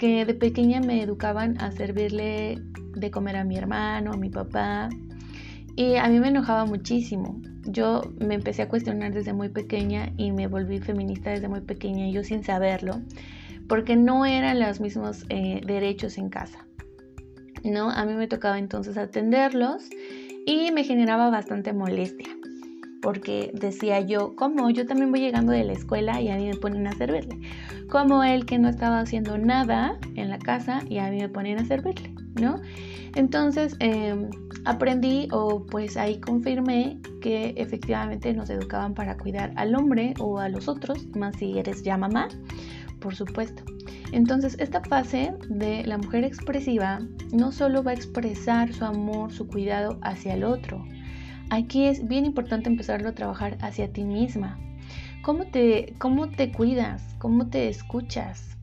que 0.00 0.24
de 0.24 0.32
pequeña 0.32 0.80
me 0.80 1.02
educaban 1.02 1.60
a 1.60 1.70
servirle 1.72 2.58
de 2.96 3.10
comer 3.10 3.36
a 3.36 3.44
mi 3.44 3.58
hermano, 3.58 4.12
a 4.14 4.16
mi 4.16 4.30
papá. 4.30 4.88
Y 5.76 5.96
a 5.96 6.08
mí 6.08 6.18
me 6.18 6.28
enojaba 6.28 6.64
muchísimo. 6.64 7.38
Yo 7.66 8.00
me 8.18 8.34
empecé 8.34 8.62
a 8.62 8.68
cuestionar 8.68 9.12
desde 9.12 9.34
muy 9.34 9.50
pequeña 9.50 10.10
y 10.16 10.32
me 10.32 10.46
volví 10.46 10.78
feminista 10.78 11.30
desde 11.30 11.48
muy 11.48 11.60
pequeña, 11.60 12.08
yo 12.08 12.24
sin 12.24 12.42
saberlo, 12.42 13.02
porque 13.68 13.94
no 13.94 14.24
eran 14.24 14.58
los 14.58 14.80
mismos 14.80 15.26
eh, 15.28 15.60
derechos 15.66 16.16
en 16.16 16.30
casa. 16.30 16.66
¿no? 17.62 17.90
A 17.90 18.06
mí 18.06 18.14
me 18.14 18.26
tocaba 18.26 18.58
entonces 18.58 18.96
atenderlos 18.96 19.82
y 20.46 20.70
me 20.70 20.82
generaba 20.82 21.28
bastante 21.28 21.74
molestia 21.74 22.39
porque 23.02 23.50
decía 23.54 24.00
yo, 24.00 24.34
como 24.36 24.70
yo 24.70 24.86
también 24.86 25.10
voy 25.10 25.20
llegando 25.20 25.52
de 25.52 25.64
la 25.64 25.72
escuela 25.72 26.20
y 26.20 26.28
a 26.28 26.36
mí 26.36 26.48
me 26.48 26.56
ponen 26.56 26.86
a 26.86 26.92
servirle, 26.92 27.38
como 27.88 28.22
él 28.22 28.46
que 28.46 28.58
no 28.58 28.68
estaba 28.68 29.00
haciendo 29.00 29.38
nada 29.38 29.98
en 30.16 30.30
la 30.30 30.38
casa 30.38 30.80
y 30.88 30.98
a 30.98 31.10
mí 31.10 31.18
me 31.18 31.28
ponen 31.28 31.58
a 31.58 31.64
servirle, 31.64 32.14
¿no? 32.40 32.60
Entonces 33.14 33.76
em, 33.80 34.30
aprendí 34.64 35.28
o 35.32 35.66
pues 35.66 35.96
ahí 35.96 36.20
confirmé 36.20 36.98
que 37.20 37.54
efectivamente 37.56 38.32
nos 38.32 38.50
educaban 38.50 38.94
para 38.94 39.16
cuidar 39.16 39.52
al 39.56 39.74
hombre 39.74 40.14
o 40.18 40.38
a 40.38 40.48
los 40.48 40.68
otros, 40.68 41.06
más 41.16 41.36
si 41.36 41.58
eres 41.58 41.82
ya 41.82 41.96
mamá, 41.96 42.28
por 43.00 43.14
supuesto. 43.14 43.64
Entonces, 44.12 44.56
esta 44.58 44.80
fase 44.82 45.32
de 45.48 45.84
la 45.84 45.96
mujer 45.96 46.24
expresiva 46.24 47.00
no 47.32 47.52
solo 47.52 47.82
va 47.82 47.92
a 47.92 47.94
expresar 47.94 48.72
su 48.72 48.84
amor, 48.84 49.32
su 49.32 49.46
cuidado 49.46 49.98
hacia 50.02 50.34
el 50.34 50.44
otro, 50.44 50.84
Aquí 51.50 51.86
es 51.86 52.06
bien 52.06 52.26
importante 52.26 52.68
empezarlo 52.68 53.08
a 53.08 53.14
trabajar 53.14 53.58
hacia 53.60 53.92
ti 53.92 54.04
misma. 54.04 54.56
¿Cómo 55.22 55.46
te, 55.46 55.94
cómo 55.98 56.28
te 56.28 56.52
cuidas? 56.52 57.16
¿Cómo 57.18 57.48
te 57.48 57.68
escuchas? 57.68 58.56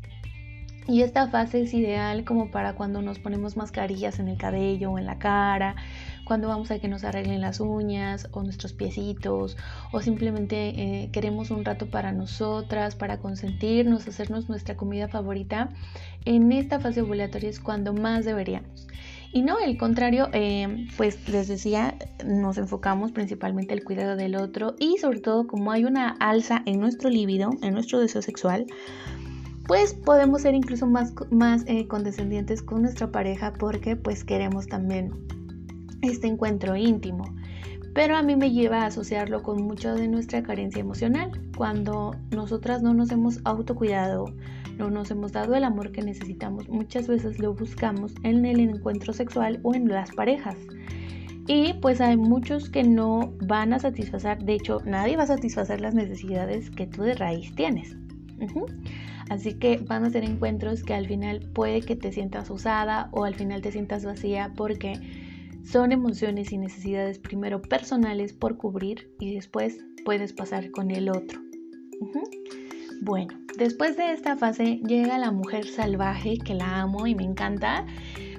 Y 0.87 1.01
esta 1.01 1.27
fase 1.27 1.63
es 1.63 1.73
ideal 1.73 2.23
como 2.23 2.49
para 2.49 2.75
cuando 2.75 3.01
nos 3.01 3.19
ponemos 3.19 3.57
mascarillas 3.57 4.19
en 4.19 4.29
el 4.29 4.37
cabello 4.37 4.93
o 4.93 4.97
en 4.97 5.05
la 5.05 5.19
cara, 5.19 5.75
cuando 6.23 6.47
vamos 6.47 6.71
a 6.71 6.79
que 6.79 6.87
nos 6.87 7.03
arreglen 7.03 7.41
las 7.41 7.59
uñas 7.59 8.29
o 8.31 8.41
nuestros 8.41 8.71
piecitos, 8.71 9.57
o 9.91 10.01
simplemente 10.01 10.69
eh, 10.69 11.09
queremos 11.11 11.51
un 11.51 11.65
rato 11.65 11.87
para 11.89 12.13
nosotras, 12.13 12.95
para 12.95 13.17
consentirnos, 13.17 14.07
hacernos 14.07 14.47
nuestra 14.47 14.77
comida 14.77 15.09
favorita. 15.09 15.71
En 16.23 16.53
esta 16.53 16.79
fase 16.79 17.01
ovulatoria 17.01 17.49
es 17.49 17.59
cuando 17.59 17.91
más 17.93 18.23
deberíamos. 18.23 18.87
Y 19.33 19.41
no, 19.41 19.59
el 19.59 19.77
contrario, 19.77 20.29
eh, 20.33 20.87
pues 20.95 21.27
les 21.29 21.47
decía, 21.47 21.97
nos 22.25 22.57
enfocamos 22.57 23.11
principalmente 23.11 23.73
en 23.73 23.79
el 23.79 23.85
cuidado 23.85 24.15
del 24.15 24.35
otro 24.35 24.75
y 24.79 24.97
sobre 24.97 25.19
todo 25.19 25.47
como 25.47 25.71
hay 25.71 25.85
una 25.85 26.15
alza 26.19 26.63
en 26.65 26.79
nuestro 26.79 27.09
líbido, 27.09 27.51
en 27.61 27.73
nuestro 27.73 27.99
deseo 27.99 28.21
sexual, 28.21 28.65
pues 29.67 29.93
podemos 29.93 30.43
ser 30.43 30.55
incluso 30.55 30.87
más, 30.87 31.13
más 31.29 31.63
eh, 31.67 31.87
condescendientes 31.87 32.61
con 32.61 32.81
nuestra 32.81 33.11
pareja 33.11 33.53
porque 33.53 33.97
pues 33.97 34.23
queremos 34.23 34.67
también 34.67 35.11
este 36.01 36.27
encuentro 36.27 36.75
íntimo. 36.75 37.25
Pero 37.93 38.15
a 38.15 38.21
mí 38.21 38.35
me 38.35 38.51
lleva 38.51 38.83
a 38.83 38.85
asociarlo 38.85 39.41
con 39.41 39.61
mucho 39.63 39.93
de 39.95 40.07
nuestra 40.07 40.43
carencia 40.43 40.79
emocional, 40.79 41.31
cuando 41.57 42.15
nosotras 42.29 42.83
no 42.83 42.93
nos 42.93 43.11
hemos 43.11 43.39
autocuidado, 43.43 44.25
no 44.77 44.89
nos 44.89 45.11
hemos 45.11 45.31
dado 45.31 45.55
el 45.55 45.63
amor 45.63 45.91
que 45.91 46.01
necesitamos, 46.01 46.69
muchas 46.69 47.07
veces 47.07 47.39
lo 47.39 47.53
buscamos 47.53 48.13
en 48.23 48.45
el 48.45 48.59
encuentro 48.59 49.13
sexual 49.13 49.59
o 49.63 49.73
en 49.73 49.87
las 49.87 50.11
parejas. 50.11 50.57
Y 51.47 51.73
pues 51.75 52.01
hay 52.01 52.17
muchos 52.17 52.69
que 52.69 52.83
no 52.83 53.33
van 53.41 53.73
a 53.73 53.79
satisfacer, 53.79 54.43
de 54.43 54.55
hecho 54.55 54.81
nadie 54.85 55.15
va 55.15 55.23
a 55.23 55.27
satisfacer 55.27 55.79
las 55.79 55.95
necesidades 55.95 56.69
que 56.69 56.87
tú 56.87 57.03
de 57.03 57.15
raíz 57.15 57.55
tienes. 57.55 57.95
Así 59.29 59.53
que 59.53 59.77
van 59.77 60.05
a 60.05 60.09
ser 60.09 60.23
encuentros 60.23 60.83
que 60.83 60.93
al 60.93 61.07
final 61.07 61.49
puede 61.53 61.81
que 61.81 61.95
te 61.95 62.11
sientas 62.11 62.49
usada 62.49 63.09
o 63.11 63.25
al 63.25 63.35
final 63.35 63.61
te 63.61 63.71
sientas 63.71 64.05
vacía 64.05 64.53
porque 64.55 64.93
son 65.63 65.91
emociones 65.91 66.51
y 66.53 66.57
necesidades 66.57 67.19
primero 67.19 67.61
personales 67.61 68.31
por 68.31 68.57
cubrir 68.57 69.11
y 69.19 69.35
después 69.35 69.79
puedes 70.05 70.31
pasar 70.31 70.71
con 70.71 70.91
el 70.91 71.09
otro. 71.09 71.41
Bueno, 73.01 73.37
después 73.57 73.97
de 73.97 74.13
esta 74.13 74.37
fase 74.37 74.79
llega 74.87 75.17
la 75.17 75.31
mujer 75.31 75.65
salvaje, 75.67 76.37
que 76.37 76.53
la 76.53 76.81
amo 76.81 77.07
y 77.07 77.15
me 77.15 77.23
encanta, 77.23 77.85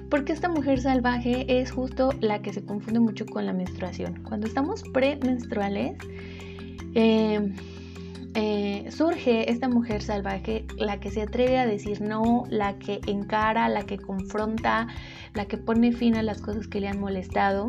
porque 0.09 0.33
esta 0.33 0.49
mujer 0.49 0.81
salvaje 0.81 1.61
es 1.61 1.71
justo 1.71 2.11
la 2.19 2.41
que 2.41 2.53
se 2.53 2.65
confunde 2.65 2.99
mucho 2.99 3.25
con 3.25 3.45
la 3.45 3.53
menstruación. 3.53 4.23
Cuando 4.23 4.47
estamos 4.47 4.83
premenstruales, 4.93 5.97
em, 6.95 7.53
eh, 8.35 8.87
surge 8.91 9.51
esta 9.51 9.67
mujer 9.67 10.01
salvaje, 10.01 10.65
la 10.77 10.99
que 10.99 11.11
se 11.11 11.21
atreve 11.21 11.57
a 11.57 11.67
decir 11.67 12.01
no, 12.01 12.45
la 12.49 12.77
que 12.79 13.01
encara, 13.07 13.69
la 13.69 13.85
que 13.85 13.97
confronta, 13.97 14.87
la 15.33 15.45
que 15.45 15.57
pone 15.57 15.91
fin 15.91 16.15
a 16.15 16.23
las 16.23 16.41
cosas 16.41 16.67
que 16.67 16.79
le 16.79 16.87
han 16.87 16.99
molestado. 16.99 17.67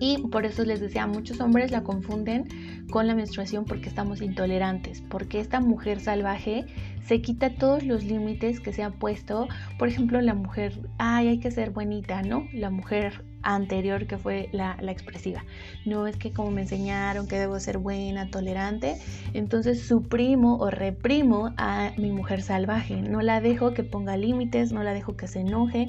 Y 0.00 0.18
por 0.28 0.46
eso 0.46 0.64
les 0.64 0.80
decía, 0.80 1.06
muchos 1.06 1.40
hombres 1.40 1.70
la 1.70 1.82
confunden 1.82 2.46
con 2.90 3.06
la 3.06 3.14
menstruación 3.14 3.64
porque 3.64 3.88
estamos 3.88 4.22
intolerantes, 4.22 5.02
porque 5.02 5.40
esta 5.40 5.60
mujer 5.60 6.00
salvaje 6.00 6.66
se 7.04 7.20
quita 7.20 7.54
todos 7.54 7.84
los 7.84 8.04
límites 8.04 8.60
que 8.60 8.72
se 8.72 8.82
han 8.82 8.92
puesto. 8.92 9.48
Por 9.78 9.88
ejemplo, 9.88 10.20
la 10.20 10.34
mujer, 10.34 10.78
ay, 10.98 11.28
hay 11.28 11.38
que 11.38 11.50
ser 11.50 11.70
bonita, 11.70 12.22
¿no? 12.22 12.46
La 12.52 12.70
mujer 12.70 13.24
anterior 13.42 14.06
que 14.06 14.18
fue 14.18 14.48
la, 14.52 14.76
la, 14.80 14.92
expresiva. 14.92 15.44
No 15.86 16.06
es 16.06 16.16
que 16.16 16.32
como 16.32 16.50
me 16.50 16.62
enseñaron 16.62 17.28
que 17.28 17.38
debo 17.38 17.58
ser 17.60 17.78
buena, 17.78 18.30
tolerante, 18.30 18.98
entonces 19.32 19.80
suprimo 19.80 20.56
o 20.58 20.70
reprimo 20.70 21.54
a 21.56 21.92
mi 21.96 22.10
mujer 22.10 22.42
salvaje. 22.42 22.96
No 23.00 23.22
la 23.22 23.40
dejo 23.40 23.72
que 23.72 23.84
ponga 23.84 24.16
límites, 24.16 24.72
no 24.72 24.82
la 24.82 24.92
dejo 24.92 25.16
que 25.16 25.28
se 25.28 25.40
enoje. 25.40 25.88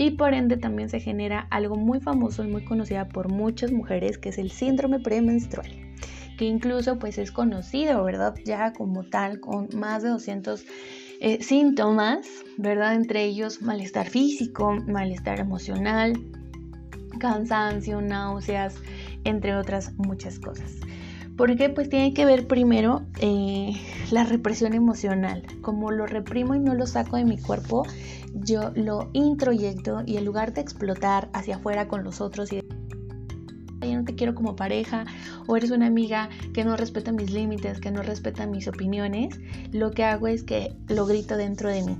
Y 0.00 0.12
por 0.12 0.32
ende 0.32 0.56
también 0.56 0.88
se 0.88 0.98
genera 0.98 1.46
algo 1.50 1.76
muy 1.76 2.00
famoso 2.00 2.42
y 2.42 2.48
muy 2.48 2.64
conocida 2.64 3.06
por 3.06 3.28
muchas 3.28 3.70
mujeres, 3.70 4.16
que 4.16 4.30
es 4.30 4.38
el 4.38 4.50
síndrome 4.50 4.98
premenstrual 4.98 5.68
que 6.38 6.46
incluso 6.46 6.98
pues 6.98 7.18
es 7.18 7.30
conocido, 7.32 8.02
¿verdad? 8.02 8.34
Ya 8.46 8.72
como 8.72 9.04
tal, 9.04 9.40
con 9.40 9.68
más 9.74 10.02
de 10.02 10.08
200 10.08 10.64
eh, 11.20 11.42
síntomas, 11.42 12.26
¿verdad? 12.56 12.94
Entre 12.94 13.24
ellos 13.24 13.60
malestar 13.60 14.08
físico, 14.08 14.72
malestar 14.86 15.38
emocional, 15.38 16.14
cansancio, 17.18 18.00
náuseas, 18.00 18.76
entre 19.24 19.54
otras 19.54 19.92
muchas 19.98 20.38
cosas. 20.38 20.76
Porque 21.40 21.70
pues 21.70 21.88
tiene 21.88 22.12
que 22.12 22.26
ver 22.26 22.46
primero 22.46 23.00
eh, 23.18 23.72
la 24.10 24.24
represión 24.24 24.74
emocional. 24.74 25.42
Como 25.62 25.90
lo 25.90 26.06
reprimo 26.06 26.54
y 26.54 26.58
no 26.58 26.74
lo 26.74 26.86
saco 26.86 27.16
de 27.16 27.24
mi 27.24 27.38
cuerpo, 27.38 27.86
yo 28.34 28.72
lo 28.74 29.08
introyecto 29.14 30.02
y 30.04 30.18
en 30.18 30.26
lugar 30.26 30.52
de 30.52 30.60
explotar 30.60 31.30
hacia 31.32 31.56
afuera 31.56 31.88
con 31.88 32.04
los 32.04 32.20
otros 32.20 32.52
y 32.52 32.60
ya 33.80 33.96
no 33.96 34.04
te 34.04 34.14
quiero 34.16 34.34
como 34.34 34.54
pareja 34.54 35.06
o 35.46 35.56
eres 35.56 35.70
una 35.70 35.86
amiga 35.86 36.28
que 36.52 36.62
no 36.62 36.76
respeta 36.76 37.10
mis 37.10 37.30
límites, 37.30 37.80
que 37.80 37.90
no 37.90 38.02
respeta 38.02 38.46
mis 38.46 38.68
opiniones, 38.68 39.40
lo 39.72 39.92
que 39.92 40.04
hago 40.04 40.26
es 40.26 40.42
que 40.42 40.76
lo 40.88 41.06
grito 41.06 41.38
dentro 41.38 41.70
de 41.70 41.82
mí. 41.84 41.96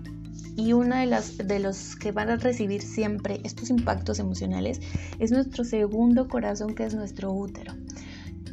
Y 0.55 0.75
uno 0.75 0.97
de, 0.97 1.45
de 1.47 1.61
los 1.61 1.97
que 1.97 2.13
van 2.13 2.29
a 2.29 2.37
recibir 2.37 2.83
siempre 2.83 3.41
estos 3.43 3.71
impactos 3.71 4.19
emocionales 4.19 4.83
es 5.19 5.33
nuestro 5.33 5.65
segundo 5.65 6.29
corazón, 6.29 6.75
que 6.75 6.85
es 6.85 6.95
nuestro 6.95 7.33
útero. 7.33 7.73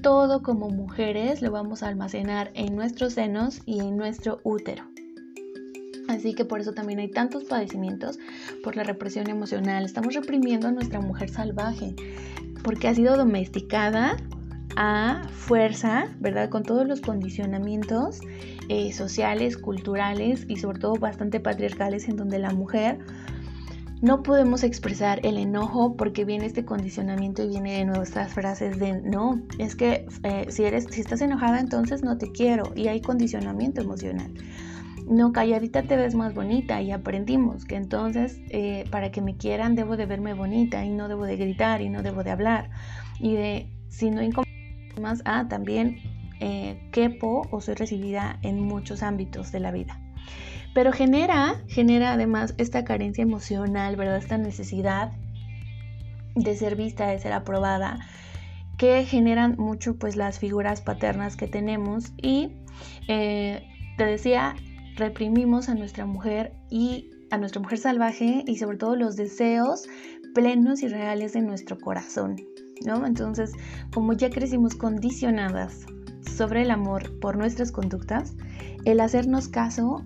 Todo 0.01 0.41
como 0.43 0.69
mujeres 0.69 1.41
lo 1.41 1.51
vamos 1.51 1.83
a 1.83 1.87
almacenar 1.87 2.51
en 2.53 2.75
nuestros 2.75 3.13
senos 3.13 3.61
y 3.65 3.79
en 3.79 3.97
nuestro 3.97 4.39
útero. 4.43 4.83
Así 6.07 6.33
que 6.33 6.45
por 6.45 6.61
eso 6.61 6.73
también 6.73 6.99
hay 6.99 7.09
tantos 7.09 7.43
padecimientos 7.43 8.17
por 8.63 8.75
la 8.75 8.83
represión 8.83 9.29
emocional. 9.29 9.83
Estamos 9.83 10.13
reprimiendo 10.13 10.67
a 10.67 10.71
nuestra 10.71 11.01
mujer 11.01 11.29
salvaje 11.29 11.95
porque 12.63 12.87
ha 12.87 12.95
sido 12.95 13.17
domesticada 13.17 14.17
a 14.77 15.23
fuerza, 15.31 16.07
¿verdad? 16.19 16.49
Con 16.49 16.63
todos 16.63 16.87
los 16.87 17.01
condicionamientos 17.01 18.19
eh, 18.69 18.93
sociales, 18.93 19.57
culturales 19.57 20.45
y 20.47 20.57
sobre 20.57 20.79
todo 20.79 20.93
bastante 20.95 21.39
patriarcales 21.39 22.07
en 22.07 22.15
donde 22.15 22.39
la 22.39 22.51
mujer 22.51 22.99
no 24.01 24.21
podemos 24.21 24.63
expresar 24.63 25.19
el 25.23 25.37
enojo 25.37 25.95
porque 25.95 26.25
viene 26.25 26.45
este 26.45 26.65
condicionamiento 26.65 27.43
y 27.43 27.47
viene 27.47 27.77
de 27.77 27.85
nuestras 27.85 28.33
frases 28.33 28.79
de 28.79 29.01
no, 29.01 29.41
es 29.57 29.75
que 29.75 30.05
eh, 30.23 30.45
si 30.49 30.63
eres, 30.63 30.87
si 30.91 31.01
estás 31.01 31.21
enojada 31.21 31.59
entonces 31.59 32.03
no 32.03 32.17
te 32.17 32.31
quiero 32.31 32.73
y 32.75 32.87
hay 32.87 33.01
condicionamiento 33.01 33.81
emocional. 33.81 34.33
No, 35.09 35.31
calladita 35.31 35.83
te 35.83 35.95
ves 35.95 36.15
más 36.15 36.33
bonita 36.33 36.81
y 36.81 36.91
aprendimos 36.91 37.63
que 37.63 37.75
entonces 37.75 38.41
eh, 38.49 38.83
para 38.91 39.09
que 39.09 39.21
me 39.21 39.37
quieran 39.37 39.75
debo 39.75 39.95
de 39.95 40.05
verme 40.05 40.33
bonita 40.33 40.83
y 40.83 40.89
no 40.89 41.07
debo 41.07 41.25
de 41.25 41.37
gritar 41.37 41.81
y 41.81 41.89
no 41.89 42.03
debo 42.03 42.23
de 42.23 42.31
hablar. 42.31 42.69
Y 43.19 43.35
de 43.35 43.69
si 43.87 44.11
no 44.11 44.21
más, 45.01 45.21
ah, 45.25 45.47
también 45.47 45.97
eh, 46.39 46.89
quepo 46.91 47.47
o 47.51 47.61
soy 47.61 47.75
recibida 47.75 48.37
en 48.41 48.59
muchos 48.59 49.01
ámbitos 49.01 49.51
de 49.51 49.59
la 49.59 49.71
vida. 49.71 49.99
Pero 50.77 50.93
genera, 50.93 51.63
genera 51.67 52.13
además 52.13 52.53
esta 52.59 52.83
carencia 52.83 53.23
emocional, 53.23 53.95
¿verdad? 53.95 54.17
Esta 54.17 54.37
necesidad 54.37 55.11
de 56.35 56.55
ser 56.55 56.75
vista, 56.75 57.07
de 57.07 57.17
ser 57.17 57.33
aprobada, 57.33 57.97
que 58.77 59.03
generan 59.03 59.55
mucho 59.57 59.97
pues 59.97 60.15
las 60.15 60.37
figuras 60.37 60.81
paternas 60.81 61.35
que 61.35 61.47
tenemos 61.47 62.13
y 62.21 62.51
eh, 63.07 63.67
te 63.97 64.05
decía, 64.05 64.53
reprimimos 64.97 65.67
a 65.67 65.73
nuestra 65.73 66.05
mujer 66.05 66.53
y 66.69 67.09
a 67.31 67.39
nuestra 67.39 67.59
mujer 67.59 67.79
salvaje 67.79 68.43
y 68.45 68.57
sobre 68.57 68.77
todo 68.77 68.95
los 68.95 69.15
deseos 69.15 69.87
plenos 70.35 70.83
y 70.83 70.89
reales 70.89 71.33
de 71.33 71.41
nuestro 71.41 71.79
corazón, 71.79 72.35
¿no? 72.85 73.03
Entonces, 73.03 73.51
como 73.91 74.13
ya 74.13 74.29
crecimos 74.29 74.75
condicionadas 74.75 75.87
sobre 76.21 76.61
el 76.61 76.69
amor 76.69 77.19
por 77.19 77.35
nuestras 77.35 77.71
conductas, 77.71 78.35
el 78.85 78.99
hacernos 78.99 79.47
caso 79.47 80.05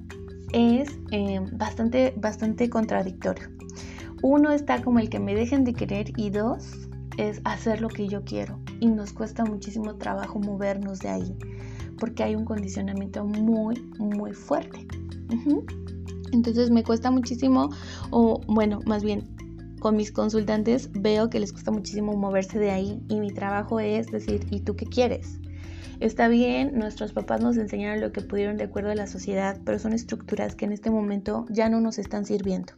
es 0.53 0.89
eh, 1.11 1.39
bastante, 1.53 2.13
bastante 2.17 2.69
contradictorio. 2.69 3.49
Uno 4.21 4.51
está 4.51 4.81
como 4.81 4.99
el 4.99 5.09
que 5.09 5.19
me 5.19 5.33
dejen 5.35 5.63
de 5.63 5.73
querer 5.73 6.11
y 6.17 6.29
dos 6.29 6.89
es 7.17 7.41
hacer 7.43 7.81
lo 7.81 7.89
que 7.89 8.07
yo 8.07 8.23
quiero 8.23 8.59
y 8.79 8.87
nos 8.87 9.13
cuesta 9.13 9.43
muchísimo 9.45 9.95
trabajo 9.95 10.39
movernos 10.39 10.99
de 10.99 11.09
ahí 11.09 11.37
porque 12.01 12.23
hay 12.23 12.35
un 12.35 12.45
condicionamiento 12.45 13.23
muy, 13.23 13.79
muy 13.99 14.33
fuerte. 14.33 14.87
Entonces 16.31 16.71
me 16.71 16.83
cuesta 16.83 17.11
muchísimo, 17.11 17.69
o 18.09 18.41
bueno, 18.47 18.79
más 18.85 19.03
bien 19.03 19.29
con 19.79 19.95
mis 19.95 20.11
consultantes 20.11 20.89
veo 20.93 21.29
que 21.29 21.39
les 21.39 21.51
cuesta 21.51 21.71
muchísimo 21.71 22.15
moverse 22.17 22.57
de 22.57 22.71
ahí 22.71 23.03
y 23.07 23.19
mi 23.19 23.31
trabajo 23.31 23.79
es 23.79 24.07
decir, 24.07 24.45
¿y 24.49 24.61
tú 24.61 24.75
qué 24.75 24.85
quieres? 24.87 25.39
Está 26.01 26.27
bien, 26.29 26.79
nuestros 26.79 27.13
papás 27.13 27.41
nos 27.41 27.57
enseñaron 27.57 28.01
lo 28.01 28.11
que 28.11 28.21
pudieron 28.21 28.57
de 28.57 28.63
acuerdo 28.63 28.89
a 28.89 28.95
la 28.95 29.05
sociedad, 29.05 29.59
pero 29.63 29.77
son 29.77 29.93
estructuras 29.93 30.55
que 30.55 30.65
en 30.65 30.71
este 30.71 30.89
momento 30.89 31.45
ya 31.49 31.69
no 31.69 31.79
nos 31.79 31.99
están 31.99 32.25
sirviendo. 32.25 32.73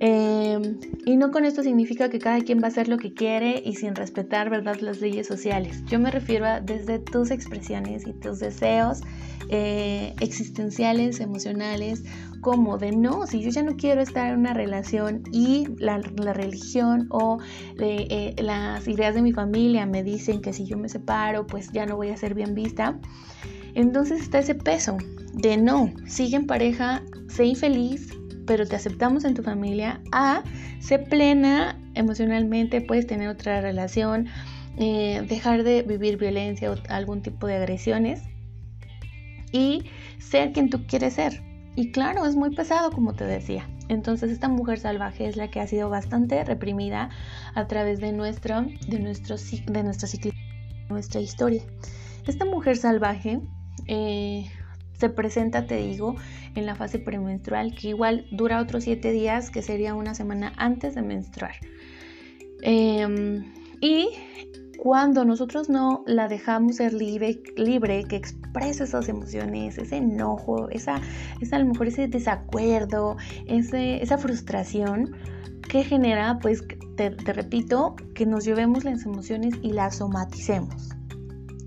Em, 0.00 0.78
y 1.04 1.16
no 1.16 1.30
con 1.30 1.44
esto 1.44 1.62
significa 1.62 2.08
que 2.08 2.20
cada 2.20 2.40
quien 2.40 2.60
va 2.60 2.64
a 2.64 2.68
hacer 2.68 2.88
lo 2.88 2.96
que 2.96 3.12
quiere 3.12 3.60
y 3.62 3.74
sin 3.74 3.94
respetar 3.94 4.48
¿verdad? 4.48 4.76
las 4.80 5.02
leyes 5.02 5.26
sociales. 5.26 5.84
Yo 5.84 5.98
me 5.98 6.10
refiero 6.10 6.46
a 6.46 6.60
desde 6.60 7.00
tus 7.00 7.30
expresiones 7.30 8.06
y 8.06 8.14
tus 8.14 8.38
deseos 8.38 9.02
eh, 9.50 10.14
existenciales, 10.20 11.20
emocionales, 11.20 12.02
como 12.40 12.78
de 12.78 12.92
no, 12.92 13.26
si 13.26 13.42
yo 13.42 13.50
ya 13.50 13.62
no 13.62 13.76
quiero 13.76 14.00
estar 14.00 14.32
en 14.32 14.40
una 14.40 14.54
relación 14.54 15.22
y 15.32 15.66
la, 15.78 15.98
religión 15.98 17.06
o 17.10 17.38
eh, 17.80 18.34
las 18.38 18.86
ideas 18.86 19.14
de 19.14 19.22
mi 19.22 19.32
familia 19.32 19.86
me 19.86 20.02
dicen 20.02 20.40
que 20.40 20.52
si 20.52 20.64
yo 20.64 20.76
me 20.76 20.88
separo, 20.88 21.46
pues 21.46 21.70
ya 21.72 21.86
no 21.86 21.96
voy 21.96 22.08
a 22.08 22.16
ser 22.16 22.34
bien 22.34 22.54
vista. 22.54 22.98
Entonces 23.74 24.20
está 24.20 24.38
ese 24.40 24.54
peso 24.54 24.96
de 25.34 25.56
no, 25.56 25.92
sigue 26.06 26.36
en 26.36 26.46
pareja, 26.46 27.02
sé 27.28 27.44
infeliz, 27.44 28.12
pero 28.46 28.66
te 28.66 28.76
aceptamos 28.76 29.24
en 29.24 29.34
tu 29.34 29.42
familia, 29.42 30.00
A, 30.10 30.42
sé 30.80 30.98
plena 30.98 31.78
emocionalmente, 31.94 32.80
puedes 32.80 33.06
tener 33.06 33.28
otra 33.28 33.60
relación, 33.60 34.26
eh, 34.78 35.24
dejar 35.28 35.64
de 35.64 35.82
vivir 35.82 36.16
violencia 36.16 36.72
o 36.72 36.76
algún 36.88 37.22
tipo 37.22 37.46
de 37.46 37.56
agresiones 37.56 38.22
y 39.52 39.84
ser 40.18 40.52
quien 40.52 40.70
tú 40.70 40.86
quieres 40.86 41.14
ser. 41.14 41.47
Y 41.78 41.92
claro, 41.92 42.26
es 42.26 42.34
muy 42.34 42.50
pesado, 42.50 42.90
como 42.90 43.14
te 43.14 43.22
decía. 43.22 43.70
Entonces, 43.88 44.32
esta 44.32 44.48
mujer 44.48 44.80
salvaje 44.80 45.28
es 45.28 45.36
la 45.36 45.48
que 45.48 45.60
ha 45.60 45.66
sido 45.68 45.88
bastante 45.88 46.42
reprimida 46.42 47.10
a 47.54 47.68
través 47.68 48.00
de 48.00 48.10
nuestro, 48.10 48.62
de 48.88 48.98
nuestro, 48.98 49.36
de 49.36 49.84
nuestra, 49.84 50.08
nuestra 50.88 51.20
historia. 51.20 51.62
Esta 52.26 52.44
mujer 52.44 52.78
salvaje 52.78 53.42
eh, 53.86 54.50
se 54.94 55.08
presenta, 55.08 55.68
te 55.68 55.76
digo, 55.76 56.16
en 56.56 56.66
la 56.66 56.74
fase 56.74 56.98
premenstrual, 56.98 57.76
que 57.76 57.90
igual 57.90 58.26
dura 58.32 58.60
otros 58.60 58.82
7 58.82 59.12
días, 59.12 59.52
que 59.52 59.62
sería 59.62 59.94
una 59.94 60.16
semana 60.16 60.54
antes 60.56 60.96
de 60.96 61.02
menstruar. 61.02 61.54
Em, 62.60 63.54
y 63.80 64.08
cuando 64.88 65.26
nosotros 65.26 65.68
no 65.68 66.02
la 66.06 66.28
dejamos 66.28 66.76
ser 66.76 66.94
libre, 66.94 67.42
libre 67.58 68.04
que 68.04 68.16
exprese 68.16 68.84
esas 68.84 69.10
emociones, 69.10 69.76
ese 69.76 69.98
enojo, 69.98 70.70
esa, 70.70 71.02
esa 71.42 71.56
a 71.56 71.58
lo 71.58 71.66
mejor 71.66 71.88
ese 71.88 72.08
desacuerdo, 72.08 73.18
ese, 73.44 74.02
esa 74.02 74.16
frustración, 74.16 75.14
que 75.68 75.84
genera, 75.84 76.38
pues, 76.38 76.64
te, 76.96 77.10
te 77.10 77.32
repito, 77.34 77.96
que 78.14 78.24
nos 78.24 78.46
llevemos 78.46 78.84
las 78.84 79.04
emociones 79.04 79.52
y 79.60 79.72
las 79.72 79.96
somaticemos. 79.96 80.88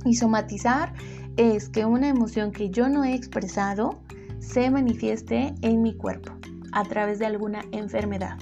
Y 0.03 0.15
somatizar 0.15 0.91
es 1.37 1.69
que 1.69 1.85
una 1.85 2.09
emoción 2.09 2.51
que 2.51 2.71
yo 2.71 2.89
no 2.89 3.03
he 3.03 3.13
expresado 3.13 4.01
se 4.39 4.71
manifieste 4.71 5.53
en 5.61 5.83
mi 5.83 5.93
cuerpo 5.93 6.31
a 6.71 6.83
través 6.85 7.19
de 7.19 7.27
alguna 7.27 7.65
enfermedad. 7.71 8.39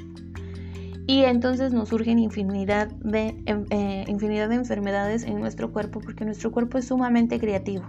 Y 1.10 1.24
entonces 1.24 1.74
nos 1.74 1.90
surgen 1.90 2.20
infinidad 2.20 2.88
de, 3.04 3.42
em, 3.48 3.66
eh, 3.72 4.06
infinidad 4.08 4.48
de 4.48 4.54
enfermedades 4.54 5.24
en 5.24 5.40
nuestro 5.40 5.74
cuerpo 5.74 6.02
porque 6.02 6.24
nuestro 6.24 6.52
cuerpo 6.52 6.78
es 6.78 6.86
sumamente 6.86 7.40
creativo. 7.40 7.84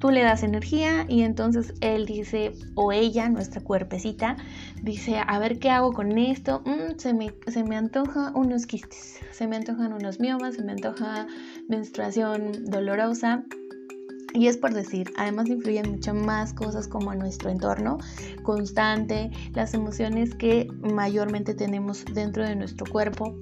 Tú 0.00 0.10
le 0.10 0.24
das 0.24 0.42
energía 0.42 1.06
y 1.08 1.22
entonces 1.22 1.72
él 1.80 2.04
dice, 2.04 2.50
o 2.74 2.90
ella, 2.90 3.28
nuestra 3.28 3.60
cuerpecita, 3.60 4.38
dice, 4.82 5.22
a 5.24 5.38
ver 5.38 5.60
qué 5.60 5.70
hago 5.70 5.92
con 5.92 6.18
esto. 6.18 6.64
Mm, 6.66 6.98
se, 6.98 7.14
me, 7.14 7.32
se 7.46 7.62
me 7.62 7.76
antoja 7.76 8.32
unos 8.34 8.66
quistes, 8.66 9.20
se 9.30 9.46
me 9.46 9.54
antojan 9.54 9.92
unos 9.92 10.18
miomas, 10.18 10.56
se 10.56 10.64
me 10.64 10.72
antoja 10.72 11.28
menstruación 11.68 12.64
dolorosa, 12.64 13.44
Y 14.34 14.46
es 14.46 14.56
por 14.56 14.72
decir, 14.72 15.12
además 15.16 15.48
influyen 15.48 15.90
muchas 15.90 16.14
más 16.14 16.54
cosas 16.54 16.88
como 16.88 17.14
nuestro 17.14 17.50
entorno 17.50 17.98
constante, 18.42 19.30
las 19.52 19.74
emociones 19.74 20.34
que 20.34 20.68
mayormente 20.80 21.54
tenemos 21.54 22.04
dentro 22.14 22.44
de 22.44 22.56
nuestro 22.56 22.86
cuerpo. 22.86 23.36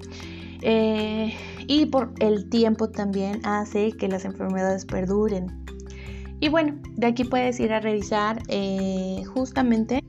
Eh, 0.63 1.35
y 1.69 1.87
por 1.87 2.13
el 2.19 2.49
tiempo 2.51 2.91
también 2.91 3.41
hace 3.45 3.93
que 3.93 4.09
las 4.09 4.25
enfermedades 4.25 4.85
perduren. 4.85 5.47
Y 6.41 6.49
bueno, 6.49 6.77
de 6.97 7.07
aquí 7.07 7.25
puedes 7.25 7.61
ir 7.61 7.73
a 7.73 7.81
revisar 7.81 8.43
eh, 8.49 9.23
justamente 9.27 10.03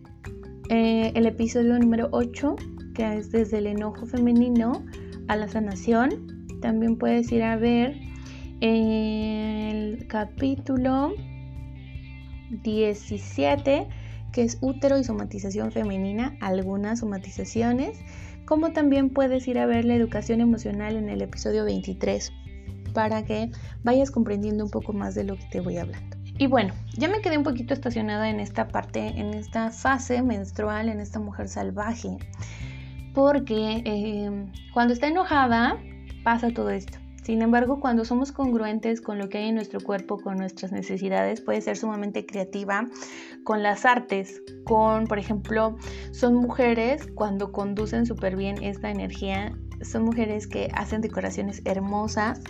eh, 0.69 1.11
el 1.13 1.25
episodio 1.25 1.77
número 1.77 2.07
8, 2.11 2.55
que 2.93 3.17
es 3.17 3.31
desde 3.31 3.59
el 3.59 3.67
enojo 3.67 4.05
femenino 4.05 4.83
a 5.27 5.35
la 5.35 5.47
sanación. 5.47 6.47
También 6.61 6.97
puedes 6.97 7.31
ir 7.31 7.43
a 7.43 7.57
ver 7.57 7.97
el 8.61 10.05
capítulo 10.07 11.13
17, 12.51 13.87
que 14.31 14.43
es 14.43 14.59
útero 14.61 14.99
y 14.99 15.03
somatización 15.03 15.71
femenina, 15.71 16.37
algunas 16.41 16.99
somatizaciones, 16.99 17.99
como 18.45 18.71
también 18.71 19.09
puedes 19.09 19.47
ir 19.47 19.57
a 19.57 19.65
ver 19.65 19.85
la 19.85 19.95
educación 19.95 20.41
emocional 20.41 20.95
en 20.95 21.09
el 21.09 21.21
episodio 21.21 21.65
23, 21.65 22.31
para 22.93 23.23
que 23.23 23.51
vayas 23.83 24.11
comprendiendo 24.11 24.63
un 24.63 24.69
poco 24.69 24.93
más 24.93 25.15
de 25.15 25.23
lo 25.23 25.35
que 25.37 25.45
te 25.51 25.59
voy 25.59 25.77
hablando. 25.77 26.17
Y 26.37 26.47
bueno, 26.47 26.73
ya 26.97 27.07
me 27.07 27.21
quedé 27.21 27.37
un 27.37 27.43
poquito 27.43 27.73
estacionada 27.73 28.29
en 28.29 28.39
esta 28.39 28.67
parte, 28.67 28.99
en 28.99 29.33
esta 29.33 29.71
fase 29.71 30.21
menstrual, 30.21 30.89
en 30.89 30.99
esta 30.99 31.19
mujer 31.19 31.47
salvaje, 31.47 32.17
porque 33.13 33.81
eh, 33.85 34.45
cuando 34.73 34.93
está 34.93 35.07
enojada 35.07 35.79
pasa 36.23 36.51
todo 36.51 36.69
esto. 36.69 36.99
Sin 37.23 37.41
embargo, 37.43 37.79
cuando 37.79 38.03
somos 38.03 38.31
congruentes 38.31 38.99
con 38.99 39.19
lo 39.19 39.29
que 39.29 39.37
hay 39.37 39.49
en 39.49 39.55
nuestro 39.55 39.79
cuerpo, 39.79 40.17
con 40.17 40.37
nuestras 40.37 40.71
necesidades, 40.71 41.41
puede 41.41 41.61
ser 41.61 41.77
sumamente 41.77 42.25
creativa 42.25 42.87
con 43.43 43.61
las 43.61 43.85
artes, 43.85 44.41
con, 44.63 45.05
por 45.05 45.19
ejemplo, 45.19 45.77
son 46.11 46.33
mujeres 46.35 47.07
cuando 47.13 47.51
conducen 47.51 48.07
súper 48.07 48.35
bien 48.35 48.63
esta 48.63 48.89
energía, 48.89 49.55
son 49.83 50.03
mujeres 50.03 50.47
que 50.47 50.69
hacen 50.73 51.01
decoraciones 51.01 51.61
hermosas 51.65 52.41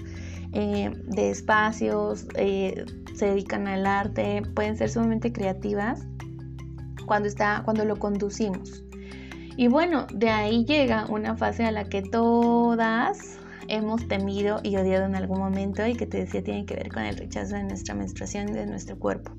eh, 0.53 0.91
de 1.05 1.29
espacios, 1.29 2.27
eh, 2.35 2.85
se 3.13 3.25
dedican 3.25 3.67
al 3.67 3.85
arte, 3.85 4.41
pueden 4.55 4.77
ser 4.77 4.89
sumamente 4.89 5.33
creativas 5.33 6.07
cuando, 7.05 7.27
está, 7.27 7.61
cuando 7.65 7.83
lo 7.83 7.97
conducimos. 7.97 8.83
Y 9.57 9.67
bueno, 9.67 10.07
de 10.13 10.29
ahí 10.29 10.63
llega 10.65 11.05
una 11.07 11.35
fase 11.35 11.65
a 11.65 11.71
la 11.71 11.83
que 11.83 12.01
todas 12.01 13.40
hemos 13.67 14.07
temido 14.07 14.59
y 14.63 14.75
odiado 14.77 15.05
en 15.05 15.15
algún 15.15 15.39
momento 15.39 15.85
y 15.85 15.95
que 15.95 16.05
te 16.05 16.19
decía 16.19 16.43
tiene 16.43 16.65
que 16.65 16.75
ver 16.75 16.89
con 16.89 17.03
el 17.03 17.17
rechazo 17.17 17.55
de 17.55 17.63
nuestra 17.63 17.95
menstruación 17.95 18.49
y 18.49 18.53
de 18.53 18.65
nuestro 18.65 18.97
cuerpo. 18.97 19.31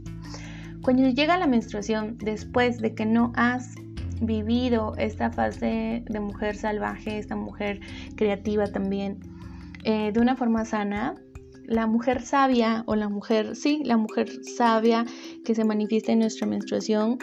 Cuando 0.83 1.09
llega 1.09 1.37
la 1.37 1.47
menstruación, 1.47 2.19
después 2.19 2.79
de 2.79 2.95
que 2.95 3.07
no 3.07 3.33
has 3.37 3.75
vivido 4.21 4.95
esta 4.99 5.31
fase 5.31 6.05
de 6.09 6.21
mujer 6.21 6.57
salvaje, 6.57 7.19
esta 7.19 7.37
mujer 7.37 7.81
creativa 8.17 8.67
también, 8.67 9.21
eh, 9.85 10.11
de 10.13 10.21
una 10.21 10.37
forma 10.37 10.65
sana, 10.65 11.15
la 11.65 11.87
mujer 11.87 12.23
sabia 12.23 12.85
o 12.87 12.97
la 12.97 13.09
mujer, 13.09 13.57
sí, 13.57 13.83
la 13.85 13.97
mujer 13.97 14.29
sabia 14.57 15.05
que 15.45 15.55
se 15.55 15.65
manifiesta 15.65 16.13
en 16.13 16.21
nuestra 16.21 16.47
menstruación 16.47 17.19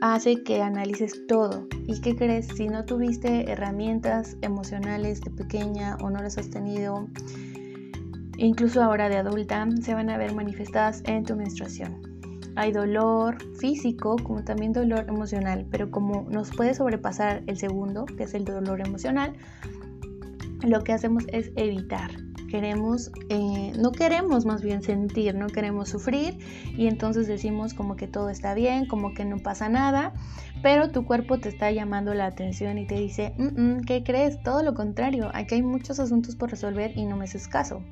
hace 0.00 0.42
que 0.42 0.62
analices 0.62 1.26
todo. 1.26 1.66
¿Y 1.86 2.00
qué 2.00 2.16
crees? 2.16 2.48
Si 2.48 2.68
no 2.68 2.84
tuviste 2.84 3.50
herramientas 3.50 4.36
emocionales 4.42 5.20
de 5.20 5.30
pequeña 5.30 5.96
o 6.00 6.10
no 6.10 6.22
las 6.22 6.38
has 6.38 6.50
tenido, 6.50 7.08
incluso 8.36 8.82
ahora 8.82 9.08
de 9.08 9.18
adulta, 9.18 9.68
se 9.82 9.94
van 9.94 10.10
a 10.10 10.18
ver 10.18 10.34
manifestadas 10.34 11.02
en 11.06 11.24
tu 11.24 11.36
menstruación. 11.36 12.00
Hay 12.56 12.72
dolor 12.72 13.38
físico 13.58 14.16
como 14.22 14.42
también 14.42 14.72
dolor 14.72 15.06
emocional, 15.08 15.66
pero 15.70 15.90
como 15.90 16.26
nos 16.30 16.50
puede 16.50 16.74
sobrepasar 16.74 17.42
el 17.46 17.56
segundo, 17.56 18.06
que 18.06 18.24
es 18.24 18.34
el 18.34 18.44
dolor 18.44 18.80
emocional, 18.80 19.34
lo 20.62 20.82
que 20.82 20.92
hacemos 20.92 21.24
es 21.28 21.52
evitar 21.56 22.10
queremos, 22.50 23.10
eh, 23.28 23.72
no 23.78 23.92
queremos 23.92 24.44
más 24.44 24.62
bien 24.62 24.82
sentir, 24.82 25.34
no 25.34 25.46
queremos 25.46 25.88
sufrir 25.88 26.38
y 26.76 26.86
entonces 26.86 27.26
decimos 27.26 27.74
como 27.74 27.96
que 27.96 28.06
todo 28.06 28.28
está 28.28 28.54
bien, 28.54 28.86
como 28.86 29.14
que 29.14 29.24
no 29.24 29.38
pasa 29.38 29.68
nada, 29.68 30.12
pero 30.62 30.90
tu 30.90 31.04
cuerpo 31.04 31.38
te 31.38 31.48
está 31.48 31.70
llamando 31.70 32.12
la 32.12 32.26
atención 32.26 32.78
y 32.78 32.86
te 32.86 32.96
dice, 32.96 33.34
mm, 33.38 33.60
mm, 33.60 33.80
¿qué 33.82 34.02
crees? 34.02 34.42
Todo 34.42 34.62
lo 34.62 34.74
contrario, 34.74 35.30
aquí 35.32 35.54
hay 35.56 35.62
muchos 35.62 36.00
asuntos 36.00 36.36
por 36.36 36.50
resolver 36.50 36.92
y 36.96 37.06
no 37.06 37.16
me 37.16 37.24
haces 37.24 37.48
caso. 37.48 37.82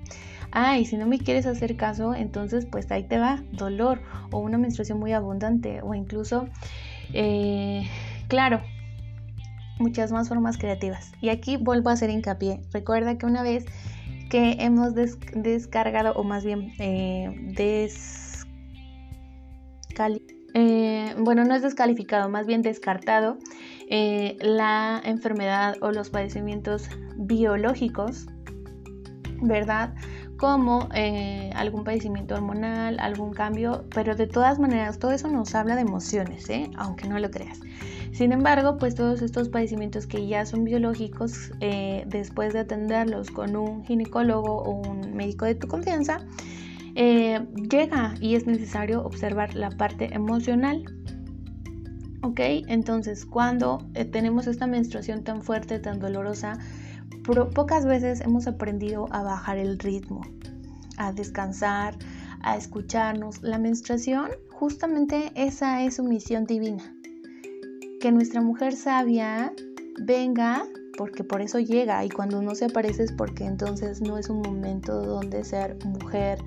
Ah, 0.51 0.79
si 0.85 0.97
no 0.97 1.07
me 1.07 1.19
quieres 1.19 1.47
hacer 1.47 1.77
caso, 1.77 2.15
entonces 2.15 2.67
pues 2.67 2.91
ahí 2.91 3.05
te 3.05 3.19
va 3.19 3.43
dolor 3.53 4.01
o 4.31 4.39
una 4.39 4.59
menstruación 4.59 4.99
muy 4.99 5.13
abundante 5.13 5.81
o 5.83 5.95
incluso, 5.95 6.49
eh, 7.13 7.87
claro, 8.29 8.63
muchas 9.79 10.11
más 10.11 10.29
formas 10.29 10.59
creativas. 10.59 11.13
Y 11.21 11.29
aquí 11.29 11.57
vuelvo 11.57 11.91
a 11.91 11.93
hacer 11.93 12.11
hincapié. 12.11 12.61
Recuerda 12.73 13.19
que 13.19 13.27
una 13.27 13.43
vez 13.43 13.67
que 14.29 14.57
hemos 14.61 14.95
descargado 14.95 16.13
o 16.15 16.25
más 16.25 16.45
bien 16.45 16.73
eh, 16.79 17.55
eh, 20.55 21.15
bueno, 21.19 21.45
no 21.45 21.55
es 21.55 21.63
descalificado, 21.63 22.29
más 22.29 22.47
bien 22.47 22.63
descartado 22.63 23.39
eh, 23.91 24.37
la 24.41 25.01
enfermedad 25.05 25.77
o 25.81 25.91
los 25.91 26.11
padecimientos 26.11 26.89
biológicos, 27.17 28.27
¿verdad? 29.43 29.95
Como 30.39 30.89
algún 31.55 31.85
padecimiento 31.85 32.35
hormonal, 32.35 33.01
algún 33.01 33.33
cambio, 33.33 33.85
pero 33.93 34.15
de 34.15 34.27
todas 34.27 34.59
maneras 34.59 34.99
todo 34.99 35.11
eso 35.11 35.29
nos 35.29 35.55
habla 35.55 35.75
de 35.75 35.83
emociones, 35.83 36.47
aunque 36.77 37.09
no 37.09 37.19
lo 37.19 37.31
creas. 37.31 37.61
Sin 38.13 38.33
embargo, 38.33 38.79
pues 38.79 38.95
todos 38.95 39.23
estos 39.23 39.49
padecimientos 39.49 40.07
que 40.07 40.27
ya 40.27 40.45
son 40.47 40.65
biológicos, 40.65 41.53
eh, 41.61 42.05
después 42.09 42.53
de 42.53 42.61
atenderlos 42.61 43.31
con 43.31 43.55
un 43.55 43.85
ginecólogo 43.85 44.57
o 44.57 44.89
un 44.89 45.15
médico 45.15 45.45
de 45.45 45.55
tu 45.55 45.69
confianza, 45.69 46.27
eh, 46.95 47.47
llega 47.71 48.15
y 48.21 48.35
es 48.35 48.47
necesario 48.47 49.05
observar 49.05 49.55
la 49.55 49.71
parte 49.71 50.13
emocional. 50.15 50.83
¿Ok? 52.23 52.41
Entonces, 52.67 53.25
cuando 53.25 53.87
eh, 53.95 54.05
tenemos 54.05 54.49
esta 54.49 54.67
menstruación 54.67 55.23
tan 55.23 55.43
fuerte, 55.43 55.79
tan 55.79 56.01
dolorosa, 56.01 56.59
pocas 57.55 57.85
veces 57.85 58.21
hemos 58.21 58.47
aprendido 58.47 59.07
a 59.11 59.23
bajar 59.23 59.59
el 59.59 59.79
ritmo, 59.79 60.23
a 60.97 61.13
descansar, 61.13 61.97
a 62.41 62.57
escucharnos. 62.57 63.43
La 63.43 63.59
menstruación, 63.59 64.31
justamente 64.51 65.33
esa 65.35 65.83
es 65.83 65.97
su 65.97 66.05
misión 66.05 66.45
divina 66.45 66.95
que 68.01 68.13
nuestra 68.13 68.41
mujer 68.41 68.75
sabia 68.75 69.53
venga, 70.01 70.65
porque 70.97 71.25
por 71.25 71.43
eso 71.43 71.59
llega, 71.59 72.05
y 72.05 72.09
cuando 72.09 72.41
no 72.43 72.55
se 72.55 72.67
aparece 72.67 73.05
es 73.05 73.13
porque 73.13 73.45
entonces 73.45 74.01
no 74.01 74.19
es 74.19 74.29
un 74.29 74.41
momento 74.41 75.03
donde 75.03 75.45
ser 75.45 75.77
mujer 75.85 76.39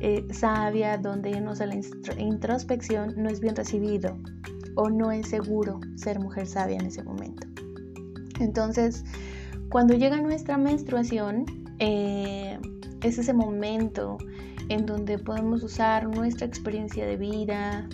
eh, 0.00 0.26
sabia, 0.32 0.98
donde 0.98 1.30
irnos 1.30 1.60
a 1.60 1.66
la 1.66 1.76
introspección 2.18 3.14
no 3.16 3.28
es 3.28 3.40
bien 3.40 3.56
recibido 3.56 4.16
o 4.74 4.88
no 4.90 5.10
es 5.10 5.28
seguro 5.28 5.80
ser 5.96 6.20
mujer 6.20 6.46
sabia 6.46 6.76
en 6.76 6.86
ese 6.86 7.02
momento. 7.02 7.46
Entonces, 8.40 9.04
cuando 9.70 9.94
llega 9.94 10.20
nuestra 10.20 10.56
menstruación, 10.56 11.44
eh, 11.78 12.58
es 13.02 13.18
ese 13.18 13.32
momento 13.32 14.18
en 14.68 14.86
donde 14.86 15.18
podemos 15.18 15.62
usar 15.62 16.06
nuestra 16.08 16.46
experiencia 16.46 17.06
de 17.06 17.16
vida, 17.16 17.88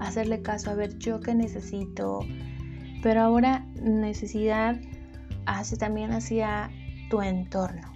hacerle 0.00 0.42
caso 0.42 0.70
a 0.70 0.74
ver 0.74 0.98
yo 0.98 1.20
qué 1.20 1.34
necesito. 1.34 2.20
Pero 3.02 3.22
ahora 3.22 3.66
necesidad 3.80 4.80
hace 5.46 5.76
también 5.76 6.12
hacia 6.12 6.70
tu 7.08 7.22
entorno. 7.22 7.92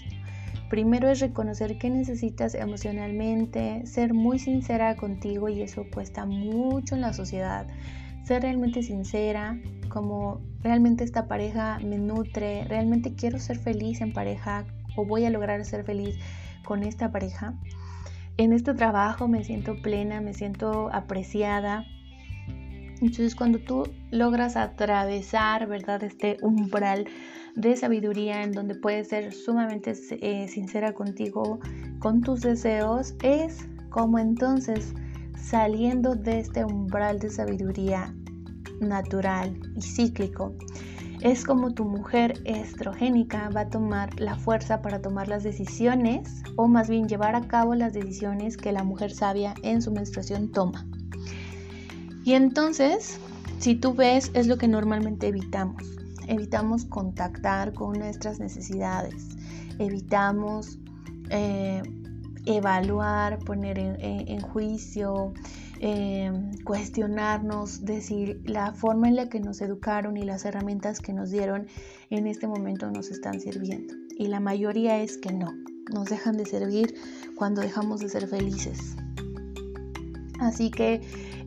Primero 0.68 1.10
es 1.10 1.18
reconocer 1.18 1.78
qué 1.78 1.90
necesitas 1.90 2.54
emocionalmente, 2.54 3.84
ser 3.86 4.14
muy 4.14 4.38
sincera 4.38 4.96
contigo 4.96 5.48
y 5.48 5.62
eso 5.62 5.84
cuesta 5.92 6.26
mucho 6.26 6.94
en 6.94 7.00
la 7.00 7.12
sociedad. 7.12 7.66
Ser 8.22 8.42
realmente 8.42 8.84
sincera, 8.84 9.58
como 9.90 10.40
realmente 10.62 11.04
esta 11.04 11.28
pareja 11.28 11.78
me 11.80 11.98
nutre, 11.98 12.64
realmente 12.64 13.12
quiero 13.14 13.38
ser 13.38 13.58
feliz 13.58 14.00
en 14.00 14.14
pareja 14.14 14.64
o 14.96 15.04
voy 15.04 15.26
a 15.26 15.30
lograr 15.30 15.62
ser 15.66 15.84
feliz 15.84 16.16
con 16.64 16.82
esta 16.82 17.12
pareja 17.12 17.54
en 18.40 18.54
este 18.54 18.72
trabajo 18.72 19.28
me 19.28 19.44
siento 19.44 19.82
plena, 19.82 20.22
me 20.22 20.32
siento 20.32 20.88
apreciada. 20.94 21.84
Entonces 23.02 23.34
cuando 23.34 23.58
tú 23.58 23.86
logras 24.10 24.56
atravesar, 24.56 25.66
¿verdad? 25.66 26.02
Este 26.04 26.38
umbral 26.40 27.06
de 27.54 27.76
sabiduría 27.76 28.42
en 28.42 28.52
donde 28.52 28.76
puedes 28.76 29.08
ser 29.08 29.34
sumamente 29.34 29.92
eh, 30.22 30.48
sincera 30.48 30.94
contigo, 30.94 31.60
con 31.98 32.22
tus 32.22 32.40
deseos, 32.40 33.14
es 33.22 33.68
como 33.90 34.18
entonces 34.18 34.94
saliendo 35.36 36.14
de 36.14 36.38
este 36.38 36.64
umbral 36.64 37.18
de 37.18 37.28
sabiduría 37.28 38.14
natural 38.80 39.58
y 39.76 39.82
cíclico, 39.82 40.54
es 41.20 41.44
como 41.44 41.74
tu 41.74 41.84
mujer 41.84 42.40
estrogénica 42.46 43.50
va 43.50 43.62
a 43.62 43.68
tomar 43.68 44.18
la 44.18 44.36
fuerza 44.36 44.80
para 44.80 45.02
tomar 45.02 45.28
las 45.28 45.42
decisiones 45.42 46.42
o 46.56 46.66
más 46.66 46.88
bien 46.88 47.08
llevar 47.08 47.36
a 47.36 47.46
cabo 47.46 47.74
las 47.74 47.92
decisiones 47.92 48.56
que 48.56 48.72
la 48.72 48.84
mujer 48.84 49.10
sabia 49.10 49.54
en 49.62 49.82
su 49.82 49.92
menstruación 49.92 50.50
toma. 50.50 50.86
Y 52.24 52.32
entonces, 52.32 53.20
si 53.58 53.74
tú 53.74 53.94
ves, 53.94 54.30
es 54.32 54.46
lo 54.46 54.56
que 54.56 54.66
normalmente 54.66 55.28
evitamos. 55.28 55.82
Evitamos 56.26 56.86
contactar 56.86 57.74
con 57.74 57.98
nuestras 57.98 58.40
necesidades. 58.40 59.36
Evitamos 59.78 60.78
eh, 61.28 61.82
evaluar, 62.46 63.38
poner 63.40 63.78
en 63.78 64.40
juicio, 64.40 65.34
Em, 65.82 66.52
cuestionarnos, 66.62 67.86
decir 67.86 68.42
la 68.44 68.74
forma 68.74 69.08
en 69.08 69.16
la 69.16 69.30
que 69.30 69.40
nos 69.40 69.62
educaron 69.62 70.18
y 70.18 70.24
las 70.24 70.44
herramientas 70.44 71.00
que 71.00 71.14
nos 71.14 71.30
dieron 71.30 71.68
en 72.10 72.26
este 72.26 72.46
momento 72.46 72.90
nos 72.90 73.10
están 73.10 73.40
sirviendo. 73.40 73.94
Y 74.18 74.26
la 74.26 74.40
mayoría 74.40 75.00
es 75.00 75.16
que 75.16 75.32
no, 75.32 75.54
nos 75.90 76.10
dejan 76.10 76.36
de 76.36 76.44
servir 76.44 76.94
cuando 77.34 77.62
dejamos 77.62 78.00
de 78.00 78.10
ser 78.10 78.26
felices. 78.26 78.94
Así 80.38 80.70
que 80.70 81.00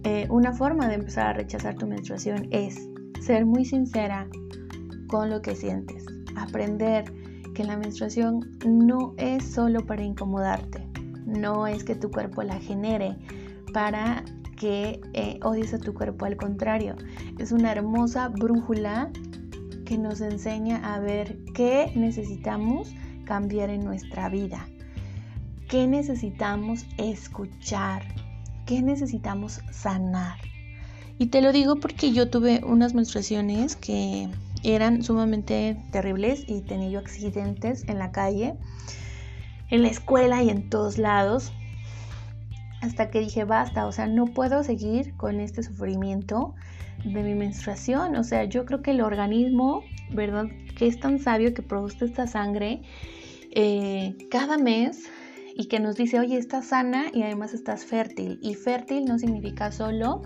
eh, 0.04 0.26
una 0.32 0.52
forma 0.52 0.88
de 0.88 0.96
empezar 0.96 1.28
a 1.28 1.34
rechazar 1.34 1.76
tu 1.76 1.86
menstruación 1.86 2.48
es 2.50 2.90
ser 3.22 3.46
muy 3.46 3.66
sincera 3.66 4.28
con 5.10 5.30
lo 5.30 5.44
que 5.44 5.56
sientes, 5.56 6.08
aprender 6.36 7.06
que 7.54 7.66
la 7.66 7.78
menstruación 7.78 8.58
no 8.66 9.14
es 9.18 9.46
solo 9.46 9.86
para 9.86 10.02
incomodarte, 10.02 10.88
no 11.28 11.68
es 11.68 11.84
que 11.84 11.94
tu 11.94 12.10
cuerpo 12.10 12.42
la 12.42 12.60
genere, 12.60 13.16
para 13.74 14.24
que 14.56 15.02
eh, 15.14 15.40
odies 15.44 15.74
a 15.74 15.80
tu 15.80 15.94
cuerpo. 15.94 16.26
Al 16.26 16.38
contrario, 16.38 16.96
es 17.40 17.52
una 17.52 17.72
hermosa 17.72 18.30
brújula 18.30 19.12
que 19.86 19.98
nos 19.98 20.22
enseña 20.22 20.78
a 20.94 21.00
ver 21.00 21.38
qué 21.54 21.92
necesitamos 21.96 22.94
cambiar 23.26 23.70
en 23.70 23.84
nuestra 23.84 24.30
vida, 24.30 24.66
qué 25.68 25.88
necesitamos 25.88 26.86
escuchar, 26.98 28.04
qué 28.66 28.82
necesitamos 28.82 29.60
sanar. 29.72 30.38
Y 31.18 31.28
te 31.28 31.42
lo 31.42 31.52
digo 31.52 31.76
porque 31.78 32.12
yo 32.12 32.30
tuve 32.30 32.62
unas 32.66 32.94
menstruaciones 32.94 33.76
que 33.76 34.30
eran 34.64 35.04
sumamente 35.04 35.78
terribles 35.92 36.46
y 36.48 36.62
tenía 36.62 36.90
yo 36.90 37.00
accidentes 37.00 37.84
en 37.88 38.00
la 38.00 38.12
calle, 38.12 38.56
en 39.70 39.82
la 39.82 39.90
escuela 39.90 40.42
y 40.42 40.50
en 40.50 40.70
todos 40.70 40.98
lados 40.98 41.52
hasta 42.84 43.10
que 43.10 43.20
dije, 43.20 43.46
basta, 43.46 43.88
o 43.88 43.92
sea, 43.92 44.08
no 44.08 44.26
puedo 44.26 44.64
seguir 44.64 45.16
con 45.16 45.40
este 45.40 45.64
sufrimiento 45.64 46.54
de 47.06 47.24
mi 47.24 47.34
menstruación. 47.34 48.16
O 48.18 48.24
sea, 48.24 48.44
yo 48.44 48.66
creo 48.66 48.82
que 48.82 48.92
el 48.92 49.02
organismo, 49.02 49.84
¿verdad? 50.12 50.48
Que 50.78 50.88
es 50.88 51.00
tan 51.00 51.20
sabio 51.20 51.54
que 51.54 51.62
produce 51.62 52.06
esta 52.06 52.28
sangre 52.28 52.82
eh, 53.52 54.16
cada 54.30 54.58
mes 54.58 55.10
y 55.56 55.68
que 55.68 55.80
nos 55.80 55.96
dice, 55.96 56.20
oye, 56.20 56.38
estás 56.38 56.68
sana 56.68 57.06
y 57.14 57.24
además 57.24 57.54
estás 57.54 57.86
fértil. 57.86 58.40
Y 58.42 58.56
fértil 58.56 59.06
no 59.06 59.18
significa 59.18 59.72
solo... 59.72 60.22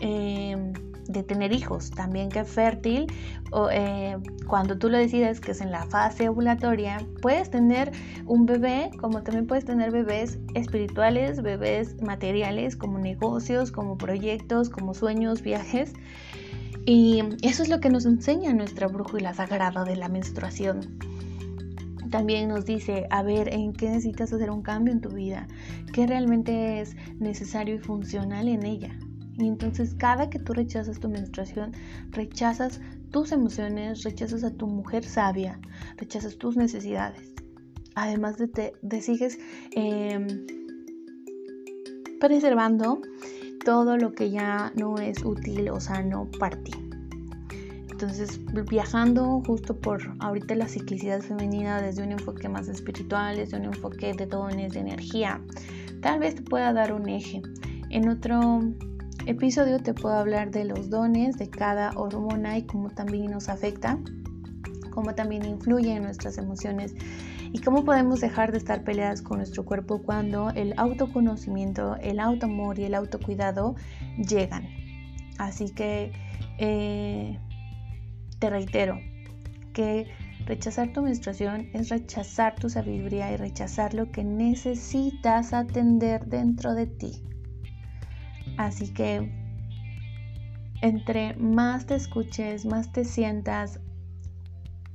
Eh, 0.00 0.72
de 1.08 1.22
tener 1.22 1.52
hijos, 1.52 1.90
también 1.90 2.28
que 2.28 2.44
fértil, 2.44 3.06
o, 3.50 3.68
eh, 3.70 4.16
cuando 4.46 4.78
tú 4.78 4.90
lo 4.90 4.98
decides 4.98 5.40
que 5.40 5.52
es 5.52 5.60
en 5.60 5.70
la 5.70 5.84
fase 5.86 6.28
ovulatoria, 6.28 6.98
puedes 7.22 7.50
tener 7.50 7.90
un 8.26 8.46
bebé, 8.46 8.90
como 9.00 9.22
también 9.22 9.46
puedes 9.46 9.64
tener 9.64 9.90
bebés 9.90 10.38
espirituales, 10.54 11.42
bebés 11.42 12.00
materiales, 12.02 12.76
como 12.76 12.98
negocios, 12.98 13.72
como 13.72 13.96
proyectos, 13.96 14.68
como 14.68 14.94
sueños, 14.94 15.42
viajes. 15.42 15.94
Y 16.84 17.22
eso 17.42 17.62
es 17.62 17.68
lo 17.68 17.80
que 17.80 17.90
nos 17.90 18.06
enseña 18.06 18.52
nuestra 18.52 18.86
brújula 18.86 19.34
sagrada 19.34 19.84
de 19.84 19.96
la 19.96 20.08
menstruación. 20.08 20.98
También 22.10 22.48
nos 22.48 22.64
dice, 22.64 23.06
a 23.10 23.22
ver, 23.22 23.52
¿en 23.52 23.72
qué 23.72 23.88
necesitas 23.88 24.32
hacer 24.32 24.50
un 24.50 24.62
cambio 24.62 24.92
en 24.92 25.00
tu 25.00 25.10
vida? 25.10 25.46
¿Qué 25.92 26.06
realmente 26.06 26.80
es 26.80 26.96
necesario 27.18 27.74
y 27.74 27.78
funcional 27.78 28.48
en 28.48 28.64
ella? 28.64 28.98
Y 29.38 29.46
entonces 29.46 29.94
cada 29.94 30.28
que 30.28 30.38
tú 30.40 30.52
rechazas 30.52 30.98
tu 30.98 31.08
menstruación, 31.08 31.72
rechazas 32.10 32.80
tus 33.10 33.32
emociones, 33.32 34.02
rechazas 34.02 34.42
a 34.42 34.50
tu 34.50 34.66
mujer 34.66 35.04
sabia, 35.04 35.60
rechazas 35.96 36.36
tus 36.36 36.56
necesidades. 36.56 37.32
Además 37.94 38.36
de 38.36 38.48
te, 38.48 39.00
sigues 39.00 39.38
em, 39.72 40.26
preservando 42.20 43.00
todo 43.64 43.96
lo 43.96 44.12
que 44.12 44.30
ya 44.30 44.72
no 44.76 44.96
es 44.98 45.24
útil 45.24 45.68
o 45.70 45.80
sano 45.80 46.28
para 46.38 46.56
ti. 46.62 46.72
Entonces, 47.90 48.40
viajando 48.70 49.42
justo 49.44 49.76
por 49.76 50.00
ahorita 50.20 50.54
la 50.54 50.68
ciclicidad 50.68 51.20
femenina 51.20 51.82
desde 51.82 52.04
un 52.04 52.12
enfoque 52.12 52.48
más 52.48 52.68
espiritual, 52.68 53.36
desde 53.36 53.56
un 53.56 53.64
enfoque 53.64 54.14
de 54.14 54.26
dones, 54.26 54.74
de 54.74 54.80
energía, 54.80 55.40
tal 56.00 56.20
vez 56.20 56.36
te 56.36 56.42
pueda 56.42 56.72
dar 56.72 56.92
un 56.92 57.08
eje. 57.08 57.42
En 57.90 58.08
otro 58.08 58.60
episodio 59.28 59.78
te 59.78 59.92
puedo 59.92 60.14
hablar 60.14 60.50
de 60.50 60.64
los 60.64 60.88
dones 60.88 61.36
de 61.36 61.50
cada 61.50 61.90
hormona 61.96 62.56
y 62.56 62.62
cómo 62.62 62.88
también 62.88 63.30
nos 63.30 63.50
afecta, 63.50 63.98
cómo 64.90 65.14
también 65.14 65.44
influye 65.44 65.92
en 65.92 66.02
nuestras 66.02 66.38
emociones 66.38 66.94
y 67.52 67.60
cómo 67.60 67.84
podemos 67.84 68.22
dejar 68.22 68.52
de 68.52 68.58
estar 68.58 68.84
peleadas 68.84 69.20
con 69.20 69.36
nuestro 69.36 69.66
cuerpo 69.66 70.00
cuando 70.02 70.48
el 70.50 70.72
autoconocimiento, 70.78 71.96
el 71.96 72.20
autoamor 72.20 72.78
y 72.78 72.84
el 72.84 72.94
autocuidado 72.94 73.76
llegan. 74.16 74.66
Así 75.36 75.74
que 75.74 76.10
eh, 76.56 77.38
te 78.38 78.48
reitero 78.48 78.98
que 79.74 80.06
rechazar 80.46 80.94
tu 80.94 81.02
menstruación 81.02 81.68
es 81.74 81.90
rechazar 81.90 82.54
tu 82.54 82.70
sabiduría 82.70 83.30
y 83.30 83.36
rechazar 83.36 83.92
lo 83.92 84.10
que 84.10 84.24
necesitas 84.24 85.52
atender 85.52 86.24
dentro 86.24 86.74
de 86.74 86.86
ti. 86.86 87.27
Así 88.58 88.92
que 88.92 89.32
entre 90.82 91.34
más 91.36 91.86
te 91.86 91.94
escuches, 91.94 92.66
más 92.66 92.92
te 92.92 93.04
sientas, 93.04 93.80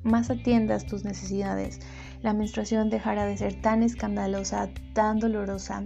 más 0.03 0.29
atiendas 0.29 0.85
tus 0.85 1.03
necesidades, 1.03 1.79
la 2.21 2.33
menstruación 2.33 2.89
dejará 2.89 3.25
de 3.25 3.37
ser 3.37 3.61
tan 3.61 3.81
escandalosa, 3.81 4.69
tan 4.93 5.19
dolorosa. 5.19 5.85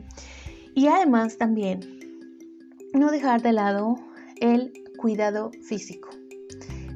Y 0.76 0.88
además 0.88 1.38
también 1.38 2.00
no 2.94 3.12
dejar 3.12 3.42
de 3.42 3.54
lado 3.54 3.96
el 4.42 4.74
cuidado 4.98 5.52
físico. 5.68 6.10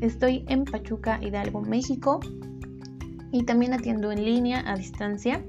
Estoy 0.00 0.44
en 0.48 0.64
Pachuca, 0.64 1.20
Hidalgo, 1.22 1.62
México. 1.62 2.18
Y 3.30 3.44
también 3.44 3.74
atiendo 3.74 4.10
en 4.10 4.24
línea 4.24 4.64
a 4.66 4.74
distancia. 4.76 5.44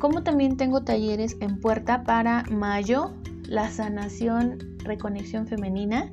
Como 0.00 0.24
también 0.24 0.56
tengo 0.56 0.82
talleres 0.82 1.36
en 1.40 1.60
puerta 1.60 2.02
para 2.02 2.42
mayo, 2.50 3.12
la 3.48 3.70
sanación, 3.70 4.76
reconexión 4.78 5.46
femenina. 5.46 6.10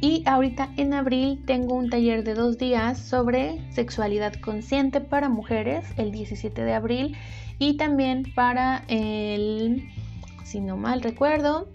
Y 0.00 0.22
ahorita 0.26 0.70
en 0.76 0.92
abril 0.92 1.42
tengo 1.46 1.74
un 1.74 1.88
taller 1.88 2.22
de 2.22 2.34
dos 2.34 2.58
días 2.58 2.98
sobre 2.98 3.60
sexualidad 3.72 4.34
consciente 4.34 5.00
para 5.00 5.28
mujeres, 5.28 5.86
el 5.96 6.12
17 6.12 6.62
de 6.62 6.74
abril. 6.74 7.16
Y 7.58 7.78
también 7.78 8.24
para 8.34 8.84
el, 8.88 9.88
si 10.44 10.60
no 10.60 10.76
mal 10.76 11.02
recuerdo, 11.02 11.68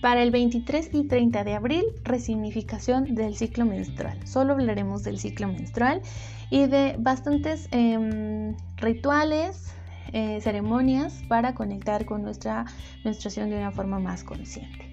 Para 0.00 0.22
el 0.22 0.30
23 0.30 0.94
y 0.94 1.04
30 1.08 1.44
de 1.44 1.54
abril, 1.54 1.84
resignificación 2.04 3.14
del 3.14 3.36
ciclo 3.36 3.66
menstrual. 3.66 4.18
Solo 4.26 4.54
hablaremos 4.54 5.02
del 5.02 5.18
ciclo 5.18 5.46
menstrual 5.48 6.00
y 6.48 6.66
de 6.66 6.96
bastantes 6.98 7.68
em, 7.70 8.56
rituales, 8.76 9.74
eh, 10.12 10.40
ceremonias 10.40 11.22
para 11.28 11.54
conectar 11.54 12.04
con 12.04 12.22
nuestra 12.22 12.66
menstruación 13.04 13.50
de 13.50 13.56
una 13.56 13.70
forma 13.70 13.98
más 13.98 14.24
consciente. 14.24 14.90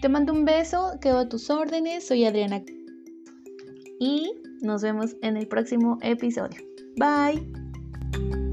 Te 0.00 0.08
mando 0.08 0.32
un 0.32 0.44
beso, 0.44 0.98
quedo 1.00 1.20
a 1.20 1.28
tus 1.28 1.50
órdenes, 1.50 2.06
soy 2.06 2.24
Adriana 2.24 2.62
y 3.98 4.32
nos 4.60 4.82
vemos 4.82 5.16
en 5.22 5.36
el 5.36 5.48
próximo 5.48 5.98
episodio. 6.02 6.60
Bye. 6.96 8.43